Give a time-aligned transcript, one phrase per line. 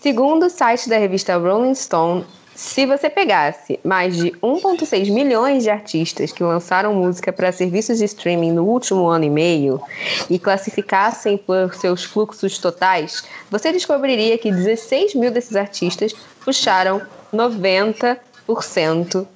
[0.00, 5.70] Segundo o site da revista Rolling Stone, se você pegasse mais de 1,6 milhões de
[5.70, 9.82] artistas que lançaram música para serviços de streaming no último ano e meio
[10.30, 16.12] e classificassem por seus fluxos totais, você descobriria que 16 mil desses artistas
[16.44, 17.02] puxaram
[17.32, 18.20] 90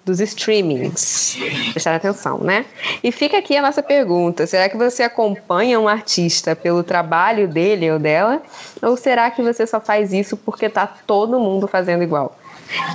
[0.04, 1.36] dos streamings.
[1.72, 2.64] Prestar atenção, né?
[3.02, 7.90] E fica aqui a nossa pergunta: será que você acompanha um artista pelo trabalho dele
[7.90, 8.42] ou dela?
[8.80, 12.36] Ou será que você só faz isso porque tá todo mundo fazendo igual?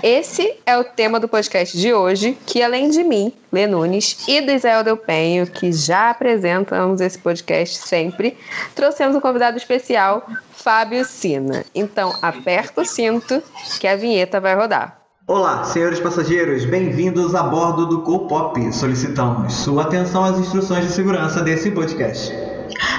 [0.01, 4.41] Esse é o tema do podcast de hoje, que além de mim, Lê Nunes, e
[4.41, 8.35] do Israel Del Penho, que já apresentamos esse podcast sempre,
[8.73, 11.63] trouxemos um convidado especial, Fábio Sina.
[11.75, 13.41] Então, aperta o cinto
[13.79, 15.06] que a vinheta vai rodar.
[15.29, 18.73] Olá, senhores passageiros, bem-vindos a bordo do Copop.
[18.73, 22.33] Solicitamos sua atenção às instruções de segurança desse podcast.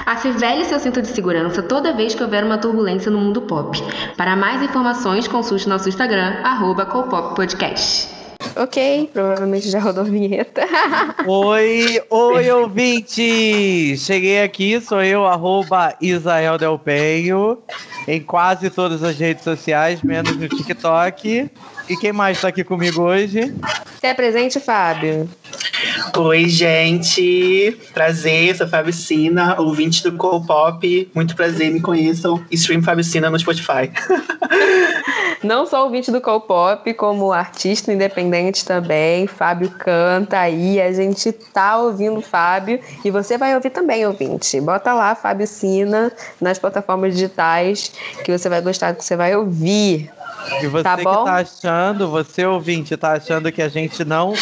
[0.05, 3.75] Afivele seu cinto de segurança toda vez que houver uma turbulência no mundo pop.
[4.15, 6.85] Para mais informações, consulte nosso Instagram, arroba
[7.35, 8.07] Podcast.
[8.55, 10.61] Ok, provavelmente já rodou a vinheta.
[11.25, 13.97] oi, oi, ouvinte!
[13.97, 17.57] Cheguei aqui, sou eu, arroba Isael Delpenho,
[18.07, 21.49] em quase todas as redes sociais, menos no TikTok.
[21.89, 23.51] E quem mais está aqui comigo hoje?
[23.99, 25.27] Se é presente, Fábio.
[26.15, 27.75] Oi, gente.
[27.93, 31.11] Prazer, sou Fábio Sina, ouvinte do Cool Pop.
[31.15, 32.45] Muito prazer, me conheçam.
[32.51, 33.91] Stream Fábio Sina no Spotify.
[35.41, 39.25] Não só ouvinte do Cool Pop, como artista independente também.
[39.25, 44.61] Fábio canta aí, a gente tá ouvindo o Fábio e você vai ouvir também, ouvinte.
[44.61, 47.91] Bota lá Fábio Sina nas plataformas digitais
[48.23, 50.11] que você vai gostar que você vai ouvir.
[50.61, 54.33] E você tá que tá achando, você ouvinte, tá achando que a gente não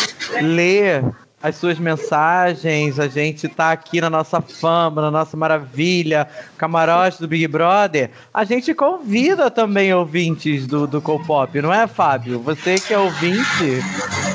[0.42, 1.02] lê
[1.42, 7.28] as suas mensagens, a gente tá aqui na nossa fama, na nossa maravilha, camarote do
[7.28, 12.39] Big Brother, a gente convida também ouvintes do, do Copop, não é, Fábio?
[12.39, 13.82] Você que é ouvinte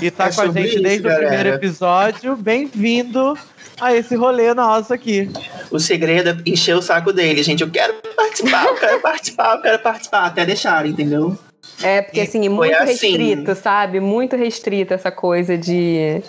[0.00, 1.24] e tá é com a gente isso, desde galera.
[1.24, 3.36] o primeiro episódio, bem-vindo
[3.80, 5.28] a esse rolê nosso aqui.
[5.72, 7.62] O segredo é encher o saco dele, gente.
[7.62, 11.36] Eu quero participar, eu quero participar, eu quero participar, até deixar, entendeu?
[11.82, 12.86] É, porque assim, é muito assim.
[12.92, 14.00] restrito, sabe?
[14.00, 16.22] Muito restrito essa coisa de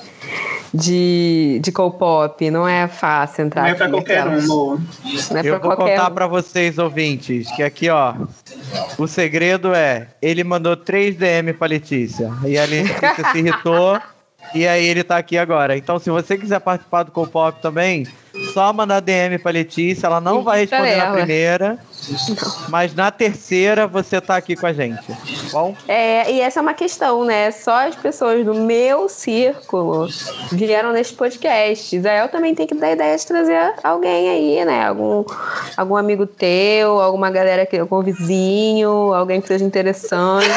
[0.74, 2.50] de, de K-pop.
[2.50, 3.64] Não é fácil entrar.
[3.64, 4.42] Não é pra qualquer um.
[4.42, 4.78] Não
[5.38, 6.14] é Eu vou contar um.
[6.14, 8.16] pra vocês, ouvintes, que aqui, ó.
[8.98, 12.32] O segredo é: ele mandou três DM pra Letícia.
[12.46, 14.00] E a Letícia se irritou.
[14.54, 15.76] E aí ele tá aqui agora.
[15.76, 18.06] Então, se você quiser participar do K-pop também,
[18.54, 20.08] só mandar DM pra Letícia.
[20.08, 21.80] Ela não vai responder na primeira.
[22.70, 25.06] Mas na terceira você tá aqui com a gente.
[25.08, 25.16] Tá
[25.52, 25.76] bom?
[25.88, 27.52] É, e essa é uma questão, né?
[27.52, 30.08] Só as pessoas do meu círculo
[30.52, 31.96] vieram neste podcast.
[31.96, 34.88] Israel também tem que dar ideia de trazer alguém aí, né?
[34.88, 35.24] Algum,
[35.78, 40.50] algum amigo teu, alguma galera que algum vizinho, alguém que seja interessante.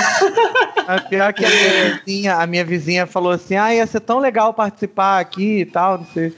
[0.88, 4.18] A pior que a minha vizinha, a minha vizinha falou assim: ah, ia ser tão
[4.18, 6.34] legal participar aqui e tal, não sei,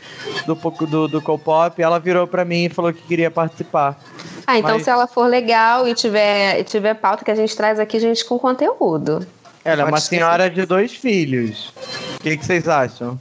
[0.46, 1.82] do, do, do Copop.
[1.82, 3.98] Ela virou para mim e falou que queria participar.
[4.46, 4.84] Ah, então Mas...
[4.84, 8.24] se ela for legal e tiver, tiver pauta que a gente traz aqui, a gente
[8.24, 9.26] com conteúdo.
[9.62, 11.74] Ela é uma senhora de dois filhos.
[12.16, 13.20] O que, que vocês acham?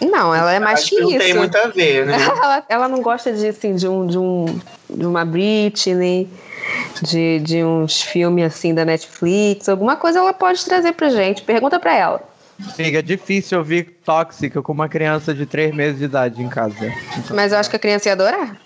[0.00, 1.18] Não, ela é mais Acho que, que não isso.
[1.20, 2.16] tem muito a ver, né?
[2.42, 4.46] ela, ela não gosta de, assim, de, um, de, um,
[4.90, 6.28] de uma Britney,
[7.02, 11.42] de, de uns filmes assim da Netflix, alguma coisa ela pode trazer pra gente.
[11.42, 12.35] Pergunta pra ela.
[12.74, 16.92] Fica difícil ouvir tóxica com uma criança de três meses de idade em casa.
[17.34, 18.56] Mas eu acho que a criança ia adorar.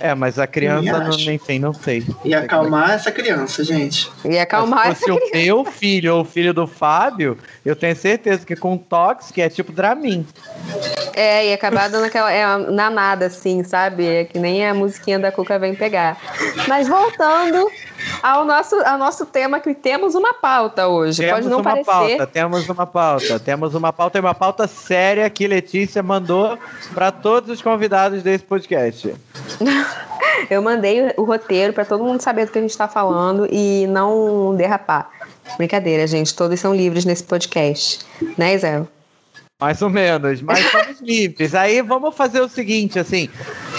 [0.00, 2.04] É, mas a criança, não, enfim, não sei.
[2.24, 4.10] E acalmar essa criança, gente.
[4.24, 5.26] E acalmar essa criança.
[5.26, 8.82] Se o meu filho ou o filho do Fábio, eu tenho certeza que com
[9.32, 10.26] que é tipo Dramin.
[11.14, 12.32] É, e acabar dando aquela.
[12.32, 14.06] É, na nada, assim, sabe?
[14.06, 16.18] É que nem a musiquinha da Cuca vem pegar.
[16.66, 17.70] Mas voltando
[18.22, 21.22] ao nosso, ao nosso tema, que temos uma pauta hoje.
[21.22, 21.84] Temos Pode não uma parecer.
[21.84, 23.40] pauta, temos uma pauta.
[23.40, 26.58] Temos uma pauta e uma pauta séria que Letícia mandou
[26.92, 29.14] para todos os convidados desse podcast.
[30.50, 33.86] Eu mandei o roteiro para todo mundo saber do que a gente está falando e
[33.86, 35.08] não derrapar.
[35.56, 36.34] Brincadeira, gente.
[36.34, 38.04] Todos são livres nesse podcast.
[38.36, 38.82] Né, Zé?
[39.60, 41.54] Mais ou menos, mas somos livres.
[41.54, 43.28] Aí vamos fazer o seguinte, assim.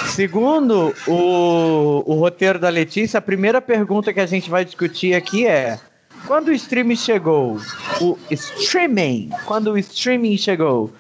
[0.08, 5.46] Segundo o, o roteiro da Letícia, a primeira pergunta que a gente vai discutir aqui
[5.46, 5.80] é:
[6.26, 7.60] quando o streaming chegou,
[8.00, 10.92] o streaming, quando o streaming chegou,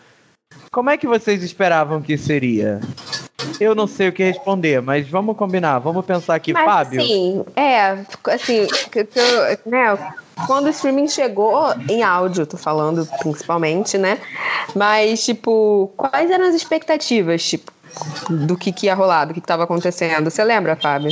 [0.72, 2.81] como é que vocês esperavam que seria?
[3.60, 7.02] Eu não sei o que responder, mas vamos combinar, vamos pensar aqui, mas, Fábio.
[7.02, 9.98] Sim, é, assim, que, que eu, né,
[10.48, 14.19] quando o streaming chegou em áudio, tô falando principalmente, né?
[14.75, 17.72] Mas, tipo, quais eram as expectativas, tipo,
[18.30, 20.30] do que, que ia rolar, do que estava acontecendo?
[20.30, 21.12] Você lembra, Fábio?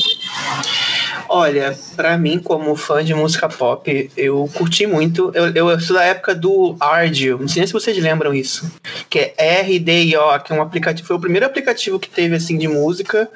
[1.36, 5.32] Olha, para mim, como fã de música pop, eu curti muito.
[5.34, 8.72] Eu, eu sou da época do Ardio, não sei se vocês lembram isso.
[9.10, 11.08] Que é RDIO, que é um aplicativo.
[11.08, 13.28] Foi o primeiro aplicativo que teve assim de música.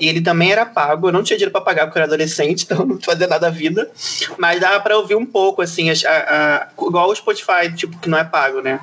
[0.00, 1.06] E ele também era pago.
[1.06, 3.50] Eu não tinha dinheiro pra pagar porque eu era adolescente, então não fazia nada da
[3.50, 3.88] vida.
[4.36, 8.18] Mas dava pra ouvir um pouco, assim, a, a, igual o Spotify, tipo, que não
[8.18, 8.80] é pago, né?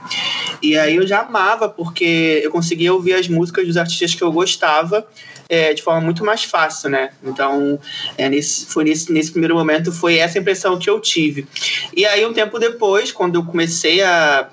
[0.62, 4.32] E aí eu já amava, porque eu conseguia ouvir as músicas dos artistas que eu
[4.32, 5.06] gostava
[5.52, 7.10] é, de forma muito mais fácil, né?
[7.22, 7.78] Então,
[8.18, 11.46] é, nesse, foi nesse, nesse primeiro momento, foi essa impressão que eu tive.
[11.94, 14.48] E aí, um tempo depois, quando eu comecei a,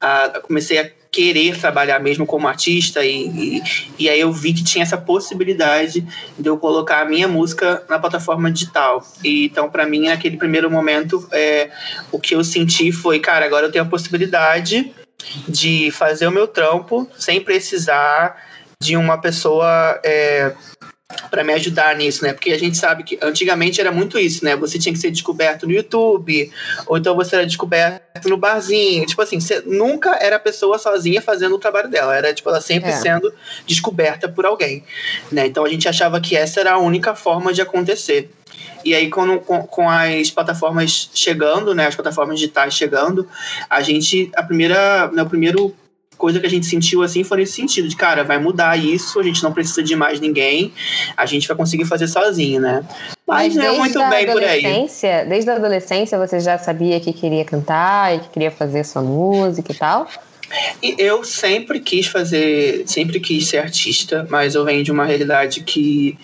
[0.00, 3.62] a comecei a querer trabalhar mesmo como artista e, e,
[3.98, 6.06] e, aí eu vi que tinha essa possibilidade
[6.38, 9.06] de eu colocar a minha música na plataforma digital.
[9.22, 11.70] E, então, para mim, naquele primeiro momento, é,
[12.10, 14.92] o que eu senti foi, cara, agora eu tenho a possibilidade
[15.46, 18.36] de fazer o meu trampo sem precisar
[18.80, 20.52] de uma pessoa é,
[21.30, 22.32] para me ajudar nisso, né?
[22.32, 24.56] Porque a gente sabe que antigamente era muito isso, né?
[24.56, 26.50] Você tinha que ser descoberto no YouTube,
[26.86, 29.06] ou então você era descoberto no barzinho.
[29.06, 32.16] Tipo assim, você nunca era a pessoa sozinha fazendo o trabalho dela.
[32.16, 32.96] Era, tipo, ela sempre é.
[32.96, 33.32] sendo
[33.66, 34.84] descoberta por alguém,
[35.30, 35.46] né?
[35.46, 38.30] Então a gente achava que essa era a única forma de acontecer.
[38.84, 41.86] E aí, quando, com, com as plataformas chegando, né?
[41.86, 43.28] As plataformas digitais chegando,
[43.70, 45.74] a gente, a primeira, né, o primeiro
[46.16, 49.22] coisa que a gente sentiu assim foi nesse sentido de cara vai mudar isso a
[49.22, 50.72] gente não precisa de mais ninguém
[51.16, 52.84] a gente vai conseguir fazer sozinho né?
[53.26, 54.88] Mas, mas é muito bem por aí.
[55.28, 59.72] desde a adolescência você já sabia que queria cantar e que queria fazer sua música
[59.72, 60.06] e tal?
[60.80, 65.62] E eu sempre quis fazer, sempre quis ser artista, mas eu venho de uma realidade
[65.64, 66.16] que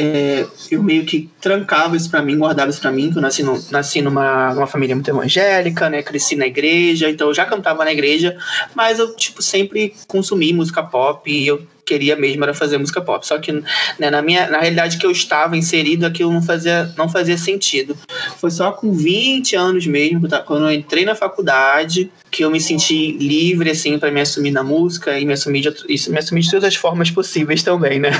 [0.00, 3.42] é, eu meio que trancava isso para mim, guardava isso para mim, que eu nasci,
[3.42, 7.84] no, nasci numa, numa família muito evangélica, né, cresci na igreja, então eu já cantava
[7.84, 8.38] na igreja,
[8.76, 13.26] mas eu, tipo, sempre consumi música pop e eu queria mesmo era fazer música pop.
[13.26, 13.50] Só que
[13.98, 17.96] né, na minha na realidade que eu estava inserido, aquilo não fazia, não fazia sentido.
[18.36, 23.12] Foi só com 20 anos mesmo, quando eu entrei na faculdade, que eu me senti
[23.12, 26.50] livre assim para me assumir na música e me assumir de, isso, me assumir de
[26.50, 28.10] todas as formas possíveis também, né?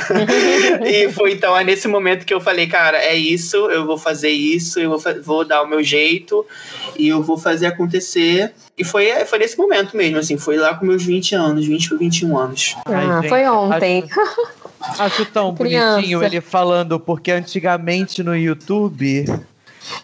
[0.86, 4.30] e foi então é nesse momento que eu falei, cara, é isso, eu vou fazer
[4.30, 6.44] isso, eu vou, vou dar o meu jeito
[6.98, 8.52] e eu vou fazer acontecer.
[8.78, 11.98] E foi, foi nesse momento mesmo, assim, foi lá com meus 20 anos, 20 para
[11.98, 12.76] 21 anos.
[12.86, 14.04] Ah, Ai, foi ontem.
[14.80, 19.26] Acho, acho tão bonitinho ele falando, porque antigamente no YouTube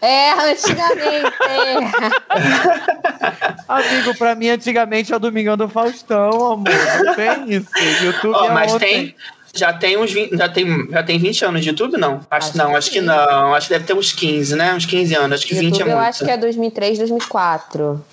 [0.01, 1.37] é, antigamente.
[3.67, 6.73] Amigo, pra mim, antigamente é o Domingão do Faustão, amor.
[7.03, 7.69] Não tem isso.
[8.03, 8.87] YouTube oh, é mas ontem.
[8.87, 9.15] tem.
[9.55, 12.19] Já tem uns 20, já tem, já tem 20 anos de YouTube, não?
[12.29, 13.55] Acho, acho não, acho que não.
[13.55, 14.73] Acho que deve ter uns 15, né?
[14.73, 15.39] Uns 15 anos.
[15.39, 15.97] Acho que YouTube 20 é muito.
[15.97, 18.05] Eu acho que é 2003, 2004.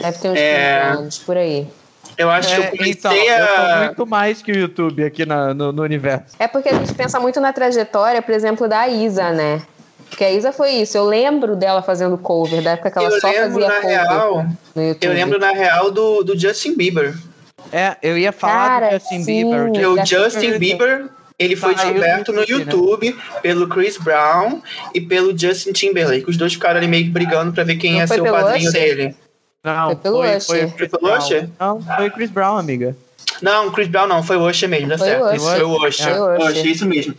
[0.00, 0.86] Deve ter uns é...
[0.88, 1.66] 15 anos, por aí.
[2.16, 3.80] Eu acho é, que eu comecei então, a...
[3.80, 6.34] Eu muito mais que o YouTube aqui na, no, no universo.
[6.38, 9.62] É porque a gente pensa muito na trajetória, por exemplo, da Isa, né?
[10.08, 10.96] Porque a Isa foi isso.
[10.96, 14.82] Eu lembro dela fazendo cover, da época que ela eu só fazia cover real, no
[14.82, 15.04] YouTube.
[15.04, 17.14] Eu lembro, na real, do, do Justin Bieber.
[17.72, 19.64] É, eu ia falar Cara, do Justin sim, Bieber.
[19.64, 21.08] Porque o Justin Bieber,
[21.38, 23.22] ele foi descoberto no YouTube né?
[23.42, 24.60] pelo Chris Brown
[24.94, 26.28] e pelo Justin Timberlake.
[26.28, 28.68] Os dois ficaram ali meio que brigando pra ver quem Não ia ser o padrinho
[28.68, 28.96] Usher?
[28.96, 29.16] dele.
[29.62, 30.46] Não, foi pelo foi, Usher.
[30.46, 31.48] Foi, foi pelo Usher?
[31.58, 32.96] Não, foi Chris Brown, amiga.
[33.42, 35.24] Não, Chris Brown não, foi o Usher mesmo, dá foi certo.
[35.24, 36.08] O foi o Usher.
[36.08, 36.20] É.
[36.20, 37.14] O Usher, isso mesmo.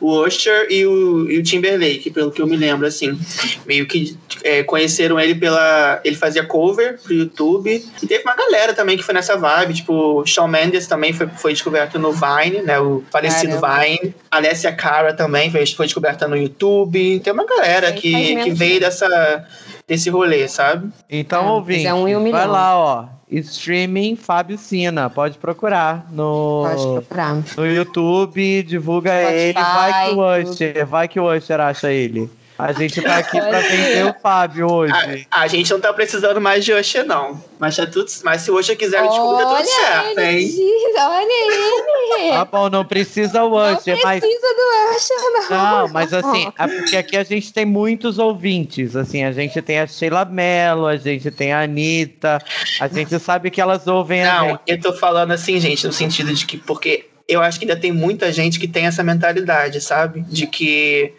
[0.00, 3.18] O Usher e o, e o Timberlake, pelo que eu me lembro, assim.
[3.66, 6.00] Meio que é, conheceram ele pela.
[6.04, 7.84] Ele fazia cover pro YouTube.
[8.02, 11.52] E teve uma galera também que foi nessa vibe, tipo, Shawn Mendes também foi, foi
[11.52, 12.78] descoberto no Vine, né?
[12.78, 13.84] O falecido Caramba.
[13.84, 14.14] Vine.
[14.30, 17.20] Alessia Cara também foi, foi descoberta no YouTube.
[17.20, 19.46] Tem uma galera que, que veio dessa,
[19.86, 20.90] desse rolê, sabe?
[21.08, 25.08] Então, é, ouvinte, é um vai lá, ó Streaming Fábio Sina.
[25.08, 27.42] Pode procurar no, Pode procurar.
[27.56, 29.52] no YouTube, divulga Spotify, ele.
[29.54, 32.30] Vai que o Usher, vai que o Usher acha ele.
[32.62, 35.26] A gente tá aqui pra vender o Fábio hoje.
[35.30, 37.42] A, a, gente não tá precisando mais de Usher, não.
[37.58, 40.94] Mas, tá tudo, mas se o Usher quiser descobrir, tá tudo certo, ele, hein?
[40.96, 42.32] Olha ele!
[42.32, 43.58] Tá bom, não precisa o não
[44.04, 44.20] mas...
[44.20, 45.50] precisa do Usher, não.
[45.50, 48.94] Não, mas assim, é porque aqui a gente tem muitos ouvintes.
[48.94, 52.38] Assim, a gente tem a Sheila Mello, a gente tem a Anitta,
[52.78, 54.50] a gente sabe que elas ouvem não, a gente.
[54.50, 56.58] Não, eu tô falando assim, gente, no sentido de que...
[56.58, 60.22] Porque eu acho que ainda tem muita gente que tem essa mentalidade, sabe?
[60.28, 61.12] De que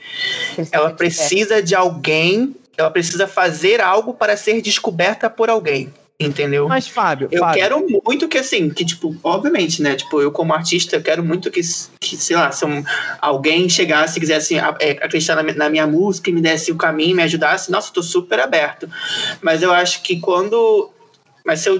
[0.71, 5.91] ela precisa de alguém, ela precisa fazer algo para ser descoberta por alguém.
[6.19, 6.67] Entendeu?
[6.67, 7.27] Mas, Fábio.
[7.31, 7.61] Eu Fábio.
[7.61, 9.95] quero muito que, assim, que, tipo, obviamente, né?
[9.95, 11.59] Tipo, eu, como artista, eu quero muito que,
[11.99, 12.83] que sei lá, se um,
[13.19, 17.15] alguém chegasse e quisesse é, acreditar na, na, minha música e me desse o caminho,
[17.15, 18.87] me ajudasse, nossa, eu tô super aberto.
[19.41, 20.92] Mas eu acho que quando
[21.45, 21.77] Mas se eu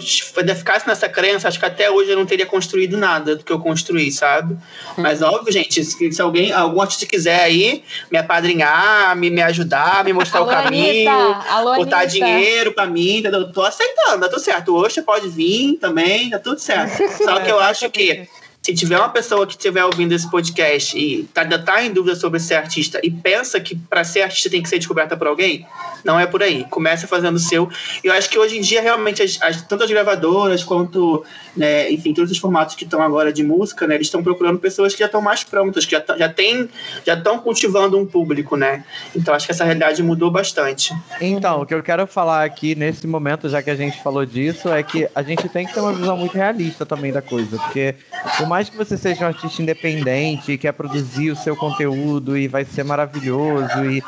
[0.55, 3.59] ficasse nessa crença, acho que até hoje eu não teria construído nada do que eu
[3.59, 4.57] construí, sabe?
[4.97, 10.11] Mas óbvio, gente, se, alguém, algum artista quiser aí me apadrinhar, me, me ajudar, me
[10.11, 11.49] mostrar Alô, o caminho, Anitta.
[11.49, 12.11] Alô, botar Anitta.
[12.13, 13.53] dinheiro pra mim, entendeu?
[13.53, 14.75] tô aceitando, tá tudo certo.
[14.75, 16.97] Osha pode vir também, tá tudo certo.
[17.23, 18.27] Só que eu acho que
[18.63, 22.39] se tiver uma pessoa que estiver ouvindo esse podcast e tá, tá em dúvida sobre
[22.39, 25.67] ser artista e pensa que para ser artista tem que ser descoberta por alguém,
[26.03, 26.65] não é por aí.
[26.69, 27.69] Começa fazendo o seu.
[28.03, 31.25] E eu acho que hoje em dia, realmente, as, as- tanto as gravadoras quanto,
[31.57, 34.93] né, enfim, todos os formatos que estão agora de música, né, eles estão procurando pessoas
[34.93, 36.33] que já estão mais prontas, que já tá- já
[37.05, 38.83] já estão cultivando um público, né?
[39.15, 40.93] Então acho que essa realidade mudou bastante.
[41.19, 44.69] Então, o que eu quero falar aqui nesse momento, já que a gente falou disso,
[44.69, 47.57] é que a gente tem que ter uma visão muito realista também da coisa.
[47.57, 47.95] Porque
[48.37, 52.63] por mais que você seja um artista independente quer produzir o seu conteúdo e vai
[52.63, 53.99] ser maravilhoso e.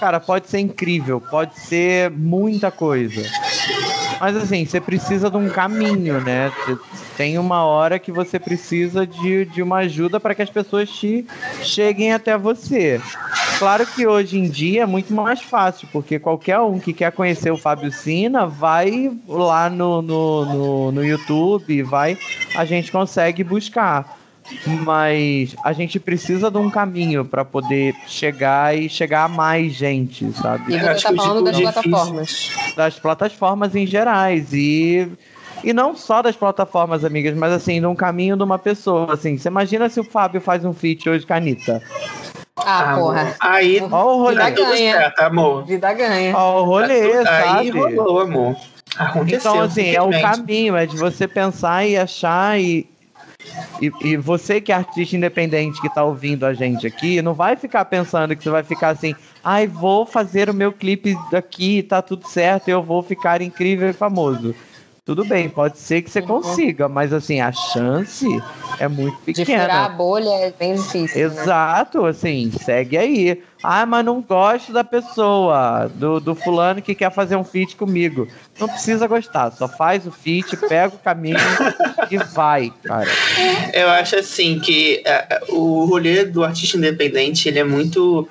[0.00, 3.22] Cara, pode ser incrível, pode ser muita coisa.
[4.20, 6.50] Mas assim, você precisa de um caminho, né?
[7.16, 11.24] Tem uma hora que você precisa de, de uma ajuda para que as pessoas te
[11.62, 13.00] cheguem até você.
[13.62, 17.52] Claro que hoje em dia é muito mais fácil, porque qualquer um que quer conhecer
[17.52, 22.18] o Fábio Sina vai lá no, no, no, no YouTube, vai,
[22.56, 24.18] a gente consegue buscar.
[24.84, 30.32] Mas a gente precisa de um caminho para poder chegar e chegar a mais gente,
[30.32, 30.74] sabe?
[30.74, 32.50] E você tá o falando das difícil- plataformas.
[32.76, 35.08] das plataformas em gerais e
[35.62, 39.38] e não só das plataformas, amigas, mas assim, num caminho de uma pessoa, assim.
[39.38, 41.80] Você imagina se o Fábio faz um feat hoje com a Anitta?
[42.58, 43.14] Ah, amor.
[43.14, 43.36] porra.
[43.40, 44.00] Aí Ó o tá
[44.44, 44.92] rolê, tudo ganha.
[44.92, 45.64] certo, amor.
[45.64, 46.36] Vida ganha.
[46.36, 47.70] ó o rolê, Aí sabe?
[47.70, 48.56] rolou, amor.
[48.96, 49.38] Aconteceu.
[49.38, 52.86] Então, assim, é o caminho, é de você pensar e achar e,
[53.80, 57.56] e, e você que é artista independente que tá ouvindo a gente aqui, não vai
[57.56, 62.02] ficar pensando que você vai ficar assim, ai, vou fazer o meu clipe daqui, tá
[62.02, 64.54] tudo certo, eu vou ficar incrível e famoso.
[65.04, 68.24] Tudo bem, pode ser que você consiga, mas assim, a chance
[68.78, 69.88] é muito De furar a pequena.
[69.88, 71.28] bolha é bem difícil.
[71.28, 71.42] né?
[71.42, 73.42] Exato, assim, segue aí.
[73.64, 78.28] Ah, mas não gosto da pessoa, do, do fulano que quer fazer um feat comigo.
[78.60, 81.36] Não precisa gostar, só faz o feat, pega o caminho
[82.08, 83.10] e vai, cara.
[83.74, 88.28] Eu acho assim que é, o rolê do artista independente ele é muito.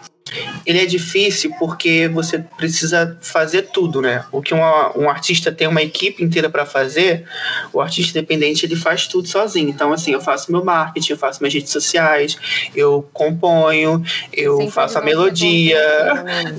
[0.65, 4.23] Ele é difícil porque você precisa fazer tudo, né?
[4.31, 7.25] O que uma- um artista tem uma equipe inteira para fazer,
[7.73, 9.69] o artista independente ele faz tudo sozinho.
[9.69, 12.38] Então, assim, eu faço meu marketing, eu faço minhas redes sociais,
[12.75, 15.79] eu componho, eu Sem faço a melodia,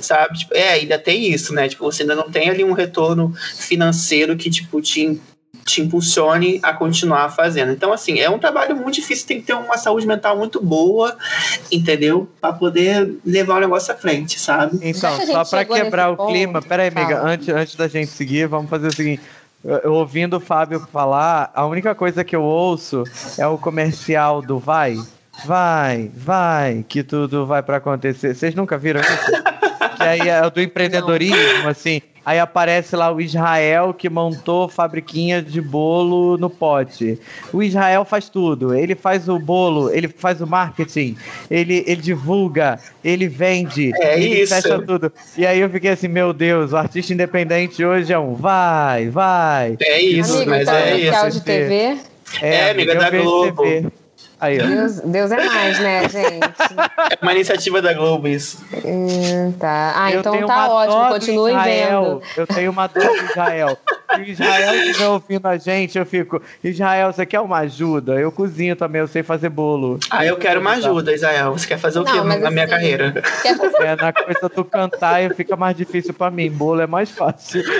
[0.00, 0.38] sabe?
[0.38, 1.69] Tipo, é, ainda tem isso, né?
[1.69, 5.21] Tipo, você ainda não tem ali um retorno financeiro que, tipo, te,
[5.64, 7.73] te impulsione a continuar fazendo.
[7.73, 11.17] Então, assim, é um trabalho muito difícil, tem que ter uma saúde mental muito boa,
[11.73, 12.29] entendeu?
[12.41, 14.79] Pra poder levar o negócio à frente, sabe?
[14.83, 17.31] Então, só chegou quebrar o ponto, clima, peraí, amiga, fala.
[17.31, 19.23] antes, antes da gente seguir, vamos fazer o seguinte.
[19.64, 23.05] Eu- ouvindo o Fábio falar, a única coisa que eu ouço
[23.38, 24.97] é o comercial do vai,
[25.47, 28.35] vai, vai, que tudo vai pra acontecer.
[28.35, 29.11] Vocês nunca viram isso?
[30.02, 32.00] que aí é do empreendedorismo, assim.
[32.25, 37.18] Aí aparece lá o Israel que montou fabriquinha de bolo no pote.
[37.52, 38.73] O Israel faz tudo.
[38.73, 41.16] Ele faz o bolo, ele faz o marketing,
[41.50, 44.54] ele, ele divulga, ele vende, É ele isso.
[44.54, 45.12] fecha tudo.
[45.37, 49.76] E aí eu fiquei assim, meu Deus, o artista independente hoje é um vai, vai.
[49.80, 51.38] É isso, mas tá é comercial isso.
[51.40, 51.99] de TV.
[52.40, 53.62] É, amiga, eu da Globo.
[53.64, 54.01] TV.
[54.43, 54.59] Aí.
[54.59, 56.43] Deus, Deus é mais, né, gente?
[57.13, 58.59] É uma iniciativa da Globo isso.
[58.85, 59.93] Hum, tá.
[59.97, 60.97] Ah, Eu então tá ótimo.
[60.99, 62.03] dó do Continue Israel.
[62.03, 62.23] vendo.
[62.37, 63.79] Eu tenho uma dó do Israel.
[64.13, 68.15] Se o Israel estiver ouvindo a gente, eu fico, Israel, você quer uma ajuda?
[68.21, 69.99] Eu cozinho também, eu sei fazer bolo.
[70.11, 71.53] Ah, eu quero uma ajuda, Israel.
[71.53, 73.23] Você quer fazer o quê na minha assim, carreira?
[73.43, 76.51] Quer fazer- É, na coisa do cantar fica mais difícil pra mim.
[76.51, 77.63] Bolo é mais fácil.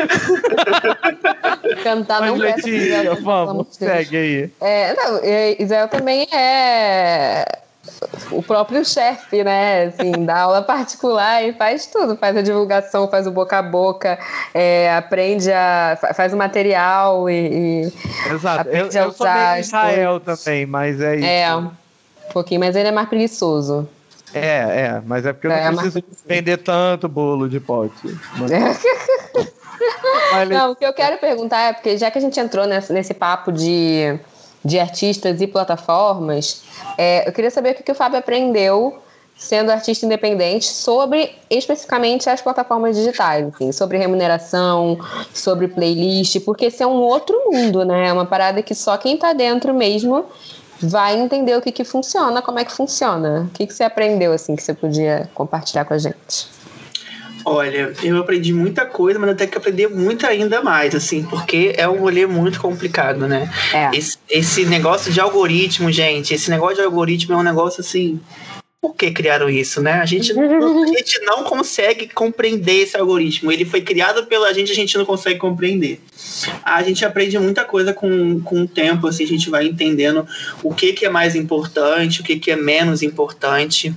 [1.83, 4.51] cantar não Mas, peça Letícia, amor vamos, segue aí.
[4.61, 7.45] É, não, é, Israel também é
[8.31, 9.85] o próprio chefe, né?
[9.87, 14.19] Assim, dá aula particular e faz tudo, faz a divulgação, faz o boca a boca,
[14.55, 15.97] é, aprende a.
[16.01, 17.89] fa- faz o material e.
[17.89, 17.93] e
[18.33, 18.69] Exato.
[18.71, 21.27] Eu, eu sou meio Israel também, mas é isso.
[21.27, 21.71] é, um
[22.33, 23.89] pouquinho, mas ele é mais preguiçoso.
[24.35, 24.41] É,
[24.97, 27.93] é, mas é porque eu É, não mas- preciso vender tanto bolo de pote.
[28.39, 28.51] Mas,
[29.35, 29.52] mas,
[30.49, 33.15] Não, o que eu quero perguntar é porque já que a gente entrou nesse, nesse
[33.15, 34.19] papo de,
[34.65, 36.63] de artistas e plataformas,
[36.97, 38.99] é, eu queria saber o que, que o Fábio aprendeu
[39.37, 44.99] sendo artista independente sobre especificamente as plataformas digitais, assim, sobre remuneração,
[45.35, 48.09] sobre playlist, porque esse é um outro mundo, né?
[48.09, 50.27] É uma parada que só quem tá dentro mesmo
[50.81, 53.49] vai entender o que, que funciona, como é que funciona.
[53.49, 56.49] O que, que você aprendeu assim que você podia compartilhar com a gente?
[57.45, 61.73] Olha, eu aprendi muita coisa, mas eu tenho que aprender muito ainda mais, assim, porque
[61.77, 63.51] é um rolê muito complicado, né?
[63.73, 63.97] É.
[63.97, 68.21] Esse, esse negócio de algoritmo, gente, esse negócio de algoritmo é um negócio assim
[68.83, 69.93] por que criaram isso, né?
[69.93, 70.35] A gente, a
[70.99, 73.53] gente não consegue compreender esse algoritmo.
[73.53, 76.01] Ele foi criado pela gente, a gente não consegue compreender.
[76.65, 80.27] A gente aprende muita coisa com, com o tempo, assim, a gente vai entendendo
[80.65, 83.95] o que, que é mais importante, o que, que é menos importante.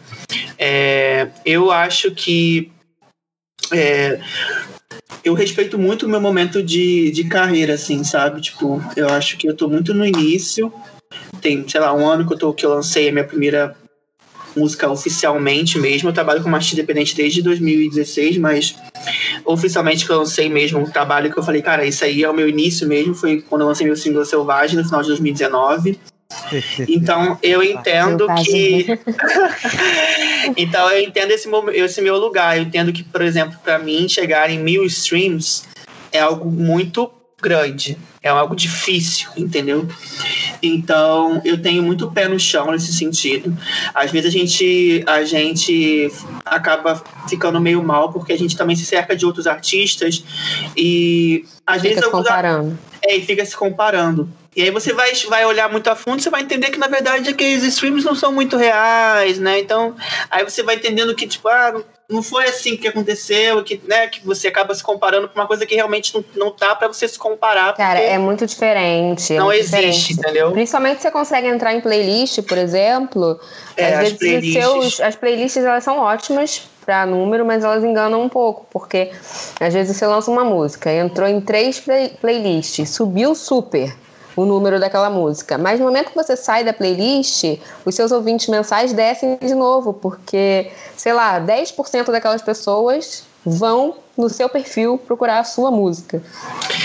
[0.56, 2.72] É, eu acho que
[3.72, 4.20] é,
[5.24, 8.42] eu respeito muito o meu momento de, de carreira, assim, sabe?
[8.42, 10.72] Tipo, eu acho que eu tô muito no início.
[11.42, 13.76] Tem, sei lá, um ano que eu, tô, que eu lancei a minha primeira
[14.56, 16.10] música oficialmente mesmo.
[16.10, 18.76] Eu trabalho com artista independente desde 2016, mas
[19.44, 22.34] oficialmente que eu lancei mesmo um trabalho que eu falei, cara, isso aí é o
[22.34, 23.14] meu início mesmo.
[23.14, 26.00] Foi quando eu lancei meu single Selvagem no final de 2019.
[26.88, 28.88] Então eu entendo que.
[30.58, 32.58] então eu entendo esse, esse meu lugar.
[32.58, 35.64] Eu entendo que, por exemplo, para mim chegar em mil streams
[36.12, 37.12] é algo muito
[37.42, 39.88] grande, é algo difícil, entendeu?
[40.64, 43.56] Então, eu tenho muito pé no chão nesse sentido.
[43.94, 46.12] Às vezes a gente, a gente
[46.44, 50.24] acaba ficando meio mal porque a gente também se cerca de outros artistas
[50.76, 52.80] e às fica vezes se comparando.
[53.04, 54.30] É, e fica se comparando.
[54.56, 57.30] E aí você vai, vai olhar muito a fundo, você vai entender que na verdade
[57.30, 59.60] aqueles streams não são muito reais, né?
[59.60, 59.96] Então,
[60.32, 64.26] aí você vai entendendo que tipo, ah, não foi assim que aconteceu, que, né, que
[64.26, 67.20] você acaba se comparando com uma coisa que realmente não, não tá para você se
[67.20, 67.76] comparar.
[67.76, 69.34] Cara, é muito diferente.
[69.34, 70.14] É não muito existe, diferente.
[70.14, 70.52] entendeu?
[70.52, 73.38] Principalmente você consegue entrar em playlist, por exemplo.
[73.76, 74.64] É, às as vezes playlists.
[74.64, 79.12] Seus, as playlists elas são ótimas para número, mas elas enganam um pouco, porque
[79.60, 83.92] às vezes você lança uma música, entrou em três play playlists, subiu super
[84.36, 85.58] o número daquela música.
[85.58, 87.44] Mas no momento que você sai da playlist,
[87.86, 94.28] os seus ouvintes mensais descem de novo, porque, sei lá, 10% daquelas pessoas vão no
[94.30, 96.24] seu perfil procurar a sua música.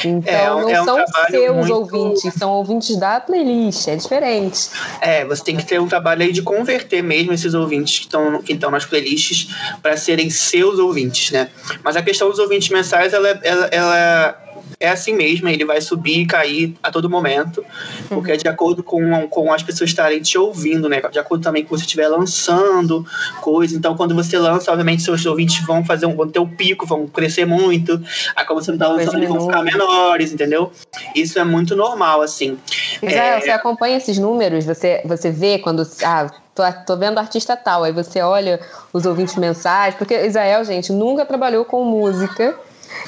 [0.04, 4.69] Então É, não é um são seus muito- ouvintes, são ouvintes da playlist, é diferente.
[5.00, 8.42] É, você tem que ter um trabalho aí de converter mesmo esses ouvintes que estão
[8.42, 9.49] que estão nas playlists
[9.80, 11.49] para serem seus ouvintes, né?
[11.85, 14.42] Mas a questão dos ouvintes mensais, ela, é- ela, ela
[14.79, 17.64] é assim mesmo, ele vai subir e cair a todo momento,
[18.09, 21.01] porque é de acordo com, com as pessoas estarem te ouvindo, né?
[21.11, 23.05] De acordo também com você estiver lançando
[23.40, 23.77] coisa.
[23.77, 27.07] Então, quando você lança, obviamente, seus ouvintes vão fazer um, vão ter um pico, vão
[27.07, 28.03] crescer muito.
[28.35, 30.73] Aí, quando você não tá lançando, eles vão ficar menores, entendeu?
[31.14, 32.59] Isso é muito normal, assim.
[33.03, 33.40] Israel, É.
[33.40, 34.64] você acompanha esses números?
[34.64, 35.87] Você, você vê quando.
[36.05, 38.61] Ah, tô, tô vendo artista tal, aí você olha
[38.92, 42.59] os ouvintes mensais, porque Israel, gente, nunca trabalhou com música.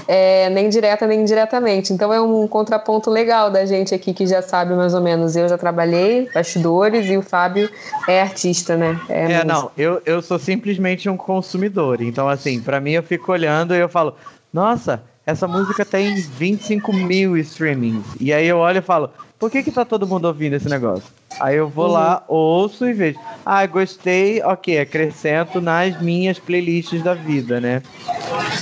[0.07, 1.92] É, nem direta nem indiretamente.
[1.92, 5.37] Então é um contraponto legal da gente aqui que já sabe mais ou menos.
[5.37, 7.71] Eu já trabalhei, bastidores, e o Fábio
[8.09, 9.01] é artista, né?
[9.09, 9.47] É, músico.
[9.47, 12.01] não, eu, eu sou simplesmente um consumidor.
[12.01, 14.14] Então, assim, pra mim eu fico olhando e eu falo,
[14.53, 18.05] nossa, essa música tem 25 mil streamings.
[18.21, 21.11] E aí eu olho e falo, por que que tá todo mundo ouvindo esse negócio?
[21.41, 23.19] Aí eu vou lá, ouço e vejo.
[23.45, 27.83] Ah, gostei, ok, acrescento nas minhas playlists da vida, né?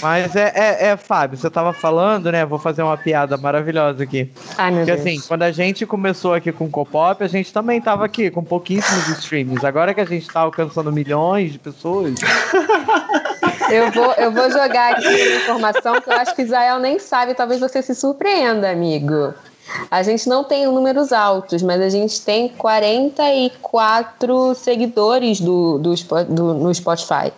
[0.00, 2.46] Mas é, é, é, Fábio, você tava falando, né?
[2.46, 4.30] Vou fazer uma piada maravilhosa aqui.
[4.56, 5.00] Ai, meu Porque Deus.
[5.00, 8.42] assim, quando a gente começou aqui com o Copop, a gente também tava aqui com
[8.42, 9.64] pouquíssimos streams.
[9.66, 12.14] Agora que a gente tá alcançando milhões de pessoas,
[13.70, 17.34] Eu vou, eu vou jogar aqui uma informação que eu acho que Israel nem sabe,
[17.34, 19.32] talvez você se surpreenda, amigo.
[19.90, 25.94] A gente não tem números altos, mas a gente tem 44 seguidores do, do,
[26.28, 27.32] do- no Spotify.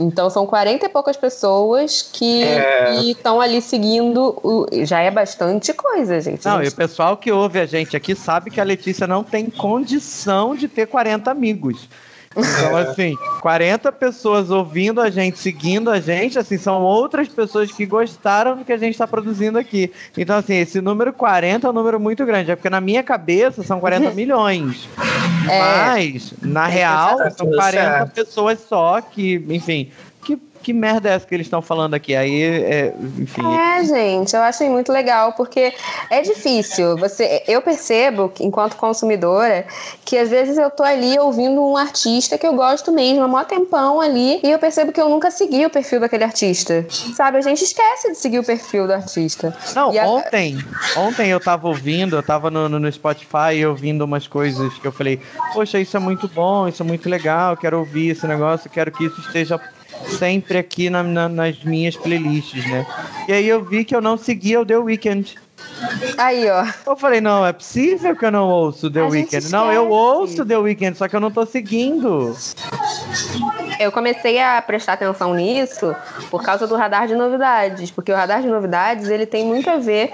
[0.00, 2.94] Então são 40 e poucas pessoas que É.
[3.02, 4.36] estão ali seguindo.
[4.42, 6.44] o- já é bastante coisa, gente.
[6.44, 9.22] Não, e Gente, o pessoal que ouve a gente aqui sabe que a Letícia não
[9.22, 11.88] tem condição de ter 40 amigos.
[12.36, 17.86] Então, assim, 40 pessoas ouvindo a gente, seguindo a gente, assim, são outras pessoas que
[17.86, 19.90] gostaram do que a gente está produzindo aqui.
[20.16, 22.50] Então, assim, esse número 40 é um número muito grande.
[22.50, 24.86] É porque na minha cabeça são 40 milhões.
[25.48, 25.58] É.
[25.58, 28.12] Mas, na real, tá são tudo 40 certo.
[28.12, 29.90] pessoas só que, enfim.
[30.66, 32.12] Que, merda é essa que eles estão falando aqui?
[32.16, 33.40] Aí, é, enfim.
[33.54, 35.72] É, gente, eu acho muito legal, porque
[36.10, 36.96] é difícil.
[36.96, 39.64] Você, eu percebo, enquanto consumidora,
[40.04, 43.44] que às vezes eu tô ali ouvindo um artista que eu gosto mesmo, há mó
[43.44, 46.84] tempão ali, e eu percebo que eu nunca segui o perfil daquele artista.
[47.14, 49.56] Sabe, a gente esquece de seguir o perfil do artista.
[49.72, 50.58] Não, E a- ontem,
[50.96, 54.90] ontem eu tava ouvindo, eu tava no, no, no Spotify ouvindo umas coisas que eu
[54.90, 55.20] falei,
[55.52, 59.04] poxa, isso é muito bom, isso é muito legal, quero ouvir esse negócio, quero que
[59.04, 59.60] isso esteja
[60.18, 62.86] sempre aqui na- na- nas minhas playlists, né?
[63.28, 65.34] E aí eu vi que eu não seguia o The Weeknd.
[66.16, 66.64] Aí, ó.
[66.86, 69.50] Eu falei, não, é possível que eu não ouço The Weeknd.
[69.50, 72.34] Não, eu ouço The Weeknd, só que eu não tô seguindo.
[73.78, 75.94] Eu comecei a prestar atenção nisso
[76.30, 79.76] por causa do radar de novidades, porque o radar de novidades ele tem muito a
[79.76, 80.12] ver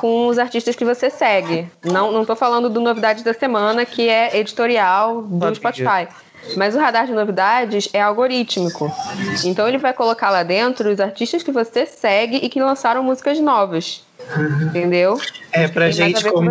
[0.00, 1.68] com os artistas que você segue.
[1.84, 6.08] Não, não tô falando do novidade da semana, que é editorial do Spotify.
[6.56, 8.90] Mas o radar de novidades é algorítmico.
[9.44, 13.38] Então ele vai colocar lá dentro os artistas que você segue e que lançaram músicas
[13.40, 14.07] novas.
[14.62, 15.18] Entendeu?
[15.50, 16.50] É, pra gente, como,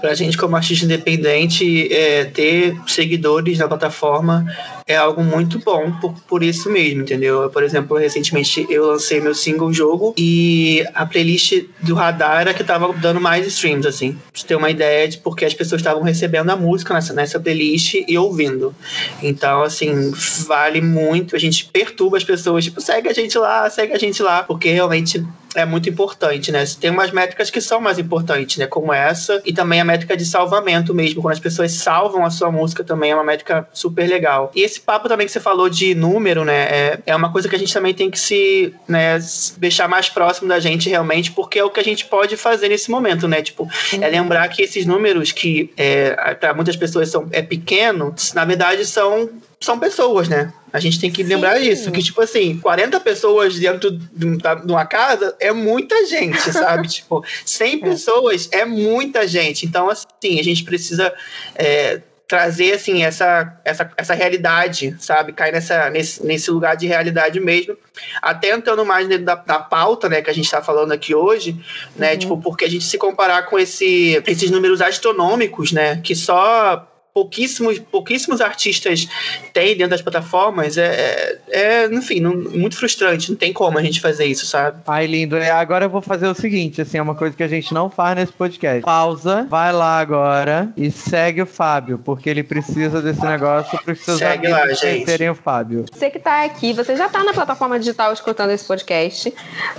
[0.00, 4.46] pra gente, como artista independente, é, ter seguidores na plataforma
[4.86, 7.48] é algo muito bom por, por isso mesmo, entendeu?
[7.50, 12.62] Por exemplo, recentemente eu lancei meu single jogo e a playlist do Radar era que
[12.62, 14.12] tava dando mais streams, assim.
[14.12, 17.40] Pra você ter uma ideia de porque as pessoas estavam recebendo a música nessa, nessa
[17.40, 18.74] playlist e ouvindo.
[19.22, 20.12] Então, assim,
[20.46, 21.34] vale muito.
[21.34, 24.70] A gente perturba as pessoas, tipo, segue a gente lá, segue a gente lá, porque
[24.70, 25.24] realmente
[25.54, 26.64] é muito importante, né?
[26.80, 28.66] Tem umas métricas que são mais importantes, né?
[28.66, 31.22] Como essa, e também a métrica de salvamento mesmo.
[31.22, 34.50] Quando as pessoas salvam a sua música também é uma métrica super legal.
[34.54, 36.62] E esse papo também que você falou de número, né?
[36.62, 39.18] É, é uma coisa que a gente também tem que se né,
[39.58, 42.90] deixar mais próximo da gente realmente, porque é o que a gente pode fazer nesse
[42.90, 43.42] momento, né?
[43.42, 48.44] Tipo, é lembrar que esses números que é, para muitas pessoas são é pequeno, na
[48.44, 49.28] verdade são
[49.64, 50.52] são pessoas, né?
[50.72, 51.68] A gente tem que lembrar Sim.
[51.68, 56.88] isso, que, tipo assim, 40 pessoas dentro de uma casa é muita gente, sabe?
[56.88, 57.78] tipo, 100 é.
[57.78, 59.66] pessoas é muita gente.
[59.66, 61.12] Então, assim, a gente precisa
[61.54, 65.34] é, trazer, assim, essa, essa, essa realidade, sabe?
[65.34, 67.76] Cair nessa, nesse, nesse lugar de realidade mesmo.
[68.22, 71.62] Até entrando mais dentro da, da pauta, né, que a gente está falando aqui hoje,
[71.94, 72.12] né?
[72.12, 72.18] Uhum.
[72.18, 76.00] Tipo, porque a gente se comparar com esse, esses números astronômicos, né?
[76.02, 79.06] Que só pouquíssimos, pouquíssimos artistas
[79.52, 83.30] têm dentro das plataformas, é, é, é enfim, não, muito frustrante.
[83.30, 84.80] Não tem como a gente fazer isso, sabe?
[84.86, 85.36] Ai, lindo.
[85.36, 87.90] É, agora eu vou fazer o seguinte, assim, é uma coisa que a gente não
[87.90, 88.82] faz nesse podcast.
[88.82, 94.00] Pausa, vai lá agora e segue o Fábio, porque ele precisa desse negócio para os
[94.00, 95.84] seus segue amigos conhecerem o Fábio.
[95.92, 99.32] Você que tá aqui, você já tá na plataforma digital escutando esse podcast,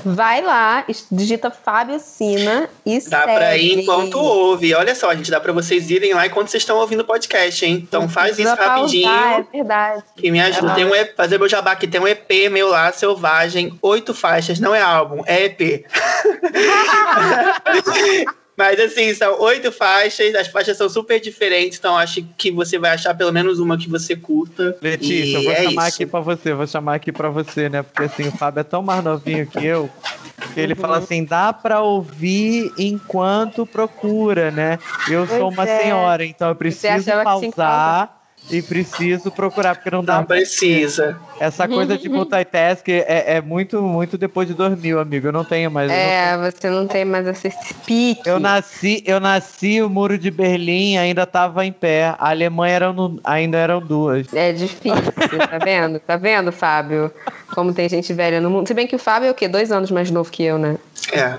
[0.05, 3.09] vai lá, digita Fábio Sina e dá segue.
[3.09, 4.73] Dá pra ir enquanto ouve.
[4.75, 7.22] Olha só, a gente dá pra vocês irem lá enquanto vocês estão ouvindo o podcast
[7.23, 7.83] podcast, hein?
[7.87, 9.07] Então faz isso rapidinho.
[9.07, 10.03] Pausar, é verdade.
[10.15, 10.71] Que me ajuda.
[10.71, 11.87] É tem um EP, fazer meu jabá aqui.
[11.87, 14.59] Tem um EP meu lá, Selvagem, oito faixas.
[14.59, 15.85] Não é álbum, é EP.
[18.55, 22.91] Mas assim, são oito faixas, as faixas são super diferentes, então acho que você vai
[22.91, 24.77] achar pelo menos uma que você curta.
[24.81, 25.95] Letícia, eu vou é chamar isso.
[25.95, 27.81] aqui pra você, vou chamar aqui pra você, né?
[27.81, 29.89] Porque assim, o Fábio é tão mais novinho que eu,
[30.53, 30.79] que ele uhum.
[30.79, 34.77] fala assim, dá pra ouvir enquanto procura, né?
[35.09, 35.81] Eu pois sou uma é.
[35.81, 40.17] senhora, então eu preciso pausar e preciso procurar, porque não dá.
[40.17, 41.17] Não precisa.
[41.39, 45.27] Essa coisa de multitask é, é muito, muito depois de 2000, amigo.
[45.27, 45.89] Eu não tenho mais.
[45.89, 46.43] É, não...
[46.43, 47.49] você não tem mais esse
[47.85, 48.21] pique.
[48.25, 52.15] Eu nasci, eu nasci, o muro de Berlim ainda estava em pé.
[52.19, 54.31] A Alemanha era no, ainda eram duas.
[54.33, 55.11] É difícil,
[55.49, 55.99] tá vendo?
[55.99, 57.11] Tá vendo, Fábio?
[57.53, 58.67] Como tem gente velha no mundo.
[58.67, 59.47] Se bem que o Fábio é o quê?
[59.47, 60.77] Dois anos mais novo que eu, né?
[61.11, 61.37] É.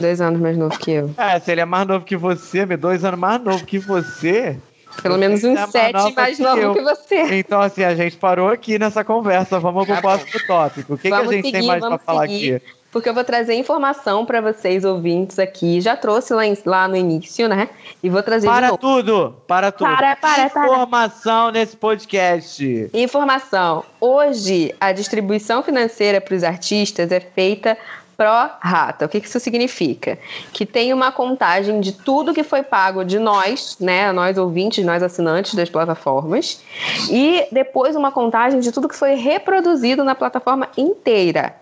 [0.00, 1.10] Dois anos mais novo que eu.
[1.16, 4.56] É, se ele é mais novo que você, dois anos mais novo que você.
[5.02, 7.38] Pelo menos uns é sete mais novo que, que, você.
[7.38, 9.58] Então, assim, a gente parou aqui nessa conversa.
[9.58, 10.94] Vamos pro tá próximo tópico.
[10.94, 12.60] O que, que a gente seguir, tem mais pra falar aqui?
[12.94, 15.80] Porque eu vou trazer informação para vocês, ouvintes, aqui.
[15.80, 17.68] Já trouxe lá, em, lá, no início, né?
[18.00, 18.78] E vou trazer Para de novo.
[18.78, 19.36] tudo!
[19.48, 19.90] Para tudo!
[19.90, 20.66] Para, para, para.
[20.66, 22.90] Informação nesse podcast.
[22.94, 23.84] Informação.
[24.00, 27.76] Hoje, a distribuição financeira para os artistas é feita
[28.16, 29.04] pró-rata.
[29.04, 30.18] O que isso significa?
[30.52, 35.02] Que tem uma contagem de tudo que foi pago de nós, né, nós ouvintes, nós
[35.02, 36.62] assinantes das plataformas,
[37.10, 41.54] e depois uma contagem de tudo que foi reproduzido na plataforma inteira.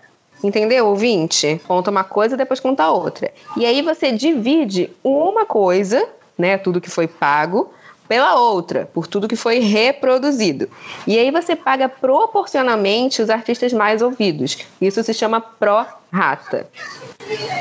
[0.43, 1.61] Entendeu, ouvinte?
[1.65, 3.31] Conta uma coisa, depois conta outra.
[3.55, 6.05] E aí você divide uma coisa,
[6.37, 7.73] né, tudo que foi pago,
[8.07, 10.69] pela outra, por tudo que foi reproduzido.
[11.07, 14.57] E aí você paga proporcionalmente os artistas mais ouvidos.
[14.81, 16.67] Isso se chama pró-rata.